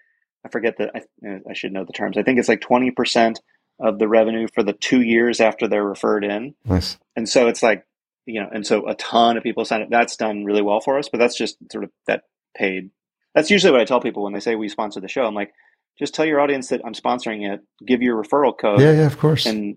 [0.44, 2.18] I forget that I, I should know the terms.
[2.18, 3.36] I think it's like 20%
[3.80, 6.54] of the revenue for the two years after they're referred in.
[6.64, 6.98] Nice.
[7.16, 7.86] And so it's like,
[8.26, 9.90] you know, and so a ton of people sign up.
[9.90, 12.22] That's done really well for us, but that's just sort of that
[12.56, 12.90] paid.
[13.34, 15.24] That's usually what I tell people when they say we sponsor the show.
[15.24, 15.52] I'm like,
[15.98, 17.60] just tell your audience that I'm sponsoring it.
[17.84, 18.80] Give your referral code.
[18.80, 19.46] Yeah, yeah, of course.
[19.46, 19.76] And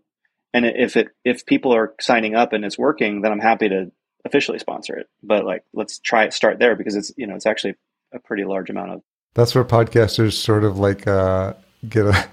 [0.54, 3.92] and if it if people are signing up and it's working, then I'm happy to
[4.26, 5.08] officially sponsor it.
[5.24, 7.76] But like, let's try it start there because it's you know it's actually
[8.14, 9.02] a pretty large amount of
[9.38, 11.54] that's where podcasters sort of like uh,
[11.88, 12.28] get a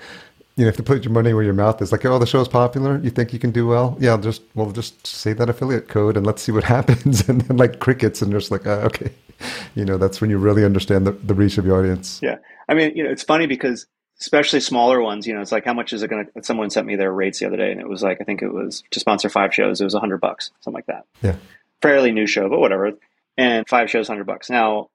[0.57, 2.49] you know, if to put your money where your mouth is, like, oh, the show's
[2.49, 3.97] popular, you think you can do well?
[3.99, 7.29] Yeah, just well, just say that affiliate code and let's see what happens.
[7.29, 9.11] And then like crickets, and just like, uh, okay,
[9.75, 12.21] you know, that's when you really understand the, the reach of your audience.
[12.23, 12.39] Yeah,
[12.69, 13.87] I mean, you know, it's funny because
[14.21, 16.45] especially smaller ones, you know, it's like how much is it going to?
[16.45, 18.53] Someone sent me their rates the other day, and it was like I think it
[18.53, 21.05] was to sponsor five shows, it was a hundred bucks, something like that.
[21.21, 21.37] Yeah,
[21.83, 22.93] fairly new show, but whatever.
[23.37, 24.49] And five shows, hundred bucks.
[24.49, 24.91] Now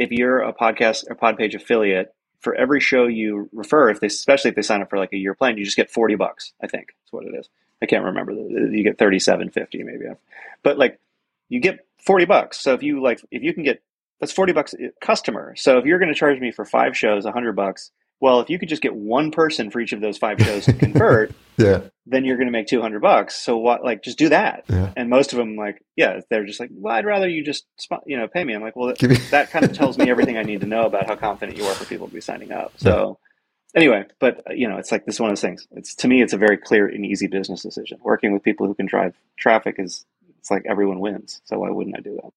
[0.00, 4.08] if you're a podcast or pod page affiliate, for every show you refer, if they
[4.08, 6.52] especially if they sign up for like a year plan, you just get forty bucks.
[6.62, 7.48] I think that's what it is.
[7.82, 8.32] I can't remember.
[8.32, 10.06] You get thirty seven fifty maybe,
[10.62, 10.98] but like
[11.48, 12.60] you get forty bucks.
[12.60, 13.82] So if you like, if you can get
[14.20, 15.54] that's forty bucks uh, customer.
[15.56, 18.58] So if you're going to charge me for five shows, hundred bucks, well, if you
[18.58, 22.24] could just get one person for each of those five shows to convert, yeah, then
[22.24, 23.34] you're going to make 200 bucks.
[23.34, 24.64] So what, like, just do that.
[24.68, 24.92] Yeah.
[24.94, 27.64] And most of them, like, yeah, they're just like, well, I'd rather you just,
[28.04, 28.54] you know, pay me.
[28.54, 31.06] I'm like, well, that, that kind of tells me everything I need to know about
[31.06, 32.72] how confident you are for people to be signing up.
[32.76, 33.18] So
[33.74, 33.78] yeah.
[33.78, 35.66] anyway, but you know, it's like, this is one of those things.
[35.72, 37.98] It's to me, it's a very clear and easy business decision.
[38.02, 40.04] Working with people who can drive traffic is,
[40.38, 41.40] it's like everyone wins.
[41.44, 42.32] So why wouldn't I do that?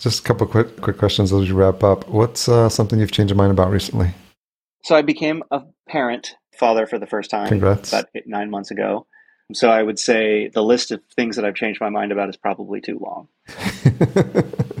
[0.00, 2.08] Just a couple quick, quick questions as we wrap up.
[2.08, 4.14] What's uh, something you've changed your mind about recently?
[4.88, 7.92] So I became a parent, father for the first time Congrats.
[7.92, 9.06] about eight, nine months ago.
[9.52, 12.38] So I would say the list of things that I've changed my mind about is
[12.38, 13.28] probably too long.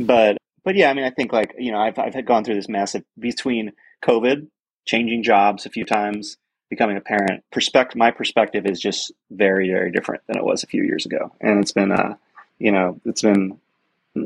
[0.00, 2.70] but but yeah, I mean, I think like you know, I've I've gone through this
[2.70, 4.46] massive between COVID,
[4.86, 6.38] changing jobs a few times,
[6.70, 7.44] becoming a parent.
[7.52, 11.32] Perspective, my perspective is just very very different than it was a few years ago,
[11.42, 12.14] and it's been uh,
[12.58, 13.60] you know, it's been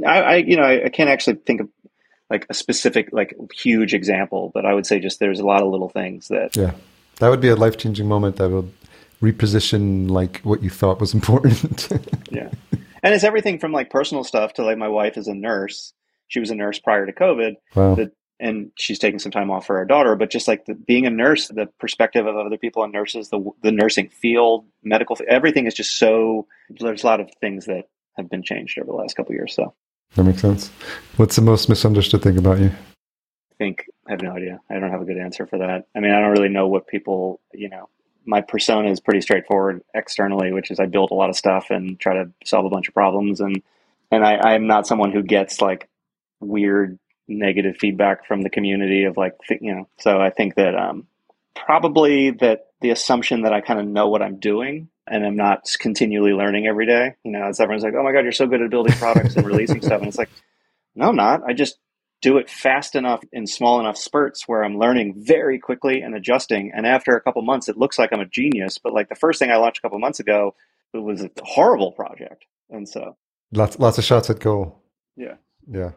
[0.07, 1.69] I, I you know I, I can't actually think of
[2.33, 5.71] like a specific like huge example but i would say just there's a lot of
[5.71, 6.73] little things that yeah
[7.19, 8.73] that would be a life-changing moment that would
[9.21, 11.89] reposition like what you thought was important
[12.31, 12.51] yeah
[13.03, 15.93] and it's everything from like personal stuff to like my wife is a nurse
[16.27, 17.95] she was a nurse prior to covid wow.
[17.95, 20.17] that and she's taking some time off for her daughter.
[20.17, 23.41] But just like the, being a nurse, the perspective of other people and nurses, the
[23.63, 26.49] the nursing field, medical, everything is just so.
[26.69, 27.85] There's a lot of things that
[28.17, 29.55] have been changed over the last couple years.
[29.55, 29.75] So
[30.15, 30.71] that makes sense.
[31.17, 32.67] What's the most misunderstood thing about you?
[32.67, 34.61] I think I have no idea.
[34.69, 35.87] I don't have a good answer for that.
[35.95, 37.89] I mean, I don't really know what people, you know,
[38.25, 41.99] my persona is pretty straightforward externally, which is I build a lot of stuff and
[41.99, 43.41] try to solve a bunch of problems.
[43.41, 43.63] And,
[44.11, 45.89] and I, I'm not someone who gets like
[46.41, 46.99] weird
[47.29, 51.07] negative feedback from the community of like, you know, so I think that, um,
[51.55, 55.69] probably that the assumption that I kind of know what I'm doing and I'm not
[55.81, 57.15] continually learning every day.
[57.25, 59.47] You know, as everyone's like, "Oh my god, you're so good at building products and
[59.47, 60.31] releasing stuff," and it's like,
[60.95, 61.43] no, I'm not.
[61.47, 61.79] I just
[62.21, 66.71] do it fast enough in small enough spurts where I'm learning very quickly and adjusting.
[66.75, 68.79] And after a couple months, it looks like I'm a genius.
[68.79, 70.55] But like the first thing I launched a couple months ago,
[70.95, 73.17] it was a horrible project, and so
[73.53, 74.83] lots lots of shots at goal.
[75.17, 75.37] Yeah,
[75.71, 75.93] yeah.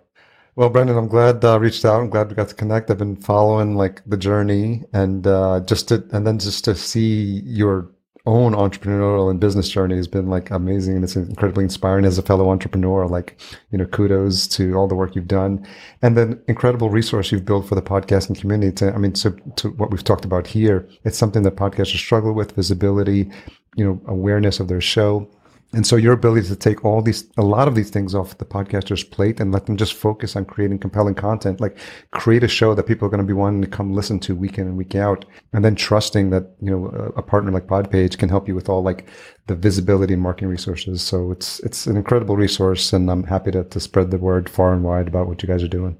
[0.55, 1.99] Well, Brendan, I'm glad I uh, reached out.
[1.99, 2.89] I'm glad we got to connect.
[2.89, 7.41] I've been following like the journey and uh, just to, and then just to see
[7.43, 7.91] your
[8.25, 12.23] own entrepreneurial and business journey has been like amazing and it's incredibly inspiring as a
[12.23, 13.07] fellow entrepreneur.
[13.07, 13.39] Like,
[13.71, 15.65] you know, kudos to all the work you've done
[16.01, 18.71] and the incredible resource you've built for the podcasting community.
[18.77, 19.29] To, I mean, to
[19.77, 23.29] what we've talked about here, it's something that podcasters struggle with visibility,
[23.75, 25.29] you know, awareness of their show
[25.73, 28.45] and so your ability to take all these, a lot of these things off the
[28.45, 31.77] podcaster's plate and let them just focus on creating compelling content, like
[32.11, 34.57] create a show that people are going to be wanting to come listen to week
[34.57, 35.25] in and week out.
[35.51, 38.69] And then trusting that, you know, a, a partner like Podpage can help you with
[38.69, 39.09] all like
[39.47, 41.01] the visibility and marketing resources.
[41.01, 44.73] So it's, it's an incredible resource and I'm happy to, to spread the word far
[44.73, 45.97] and wide about what you guys are doing.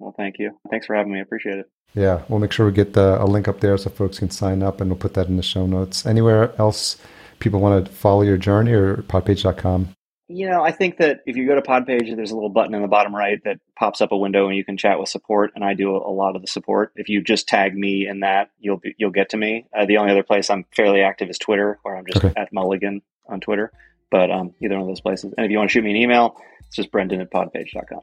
[0.00, 0.58] Well, thank you.
[0.70, 1.20] Thanks for having me.
[1.20, 1.70] I appreciate it.
[1.94, 2.22] Yeah.
[2.28, 4.80] We'll make sure we get the, a link up there so folks can sign up
[4.80, 6.04] and we'll put that in the show notes.
[6.06, 6.96] Anywhere else?
[7.38, 9.94] People want to follow your journey or podpage.com?
[10.28, 12.82] You know, I think that if you go to Podpage, there's a little button in
[12.82, 15.52] the bottom right that pops up a window and you can chat with support.
[15.54, 16.92] And I do a lot of the support.
[16.96, 19.66] If you just tag me in that, you'll be, you'll get to me.
[19.76, 22.34] Uh, the only other place I'm fairly active is Twitter, where I'm just okay.
[22.36, 23.70] at Mulligan on Twitter.
[24.10, 25.32] But um, either one of those places.
[25.36, 28.00] And if you want to shoot me an email, it's just Brendan at podpage.com.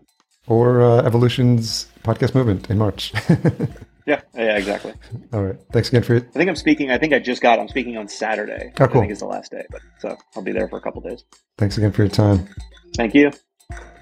[0.47, 3.13] Or uh, Evolution's podcast movement in March.
[4.05, 4.93] Yeah, yeah, exactly.
[5.33, 5.55] All right.
[5.71, 6.25] Thanks again for it.
[6.29, 6.91] I think I'm speaking.
[6.91, 7.59] I think I just got.
[7.59, 8.73] I'm speaking on Saturday.
[8.79, 8.97] Oh, cool.
[8.97, 11.23] I think it's the last day, but so I'll be there for a couple days.
[11.57, 12.47] Thanks again for your time.
[12.95, 13.31] Thank you.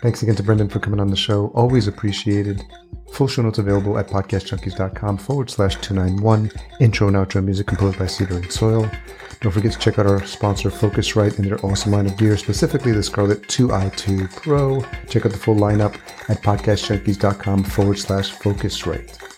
[0.02, 1.48] Thanks again to Brendan for coming on the show.
[1.50, 2.64] Always appreciated.
[3.14, 6.50] Full show notes available at podcastjunkies.com forward slash 291.
[6.80, 8.90] Intro and outro music composed by Cedar and Soil.
[9.42, 12.92] Don't forget to check out our sponsor Focusrite and their awesome line of gear, specifically
[12.92, 14.82] the Scarlett 2i2 Pro.
[15.10, 15.96] Check out the full lineup
[16.30, 19.31] at podcastjunkies.com forward slash Focusrite.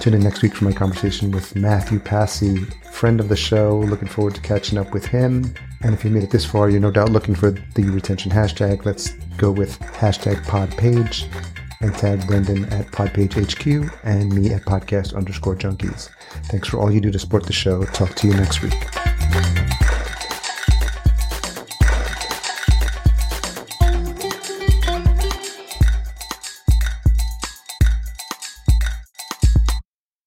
[0.00, 2.56] Tune in next week for my conversation with Matthew Passy,
[2.92, 3.78] friend of the show.
[3.78, 5.54] Looking forward to catching up with him.
[5.82, 8.84] And if you made it this far, you're no doubt looking for the retention hashtag.
[8.84, 11.26] Let's go with hashtag podpage
[11.80, 16.10] and tag Brendan at podpagehq and me at podcast underscore junkies.
[16.44, 17.84] Thanks for all you do to support the show.
[17.84, 19.13] Talk to you next week.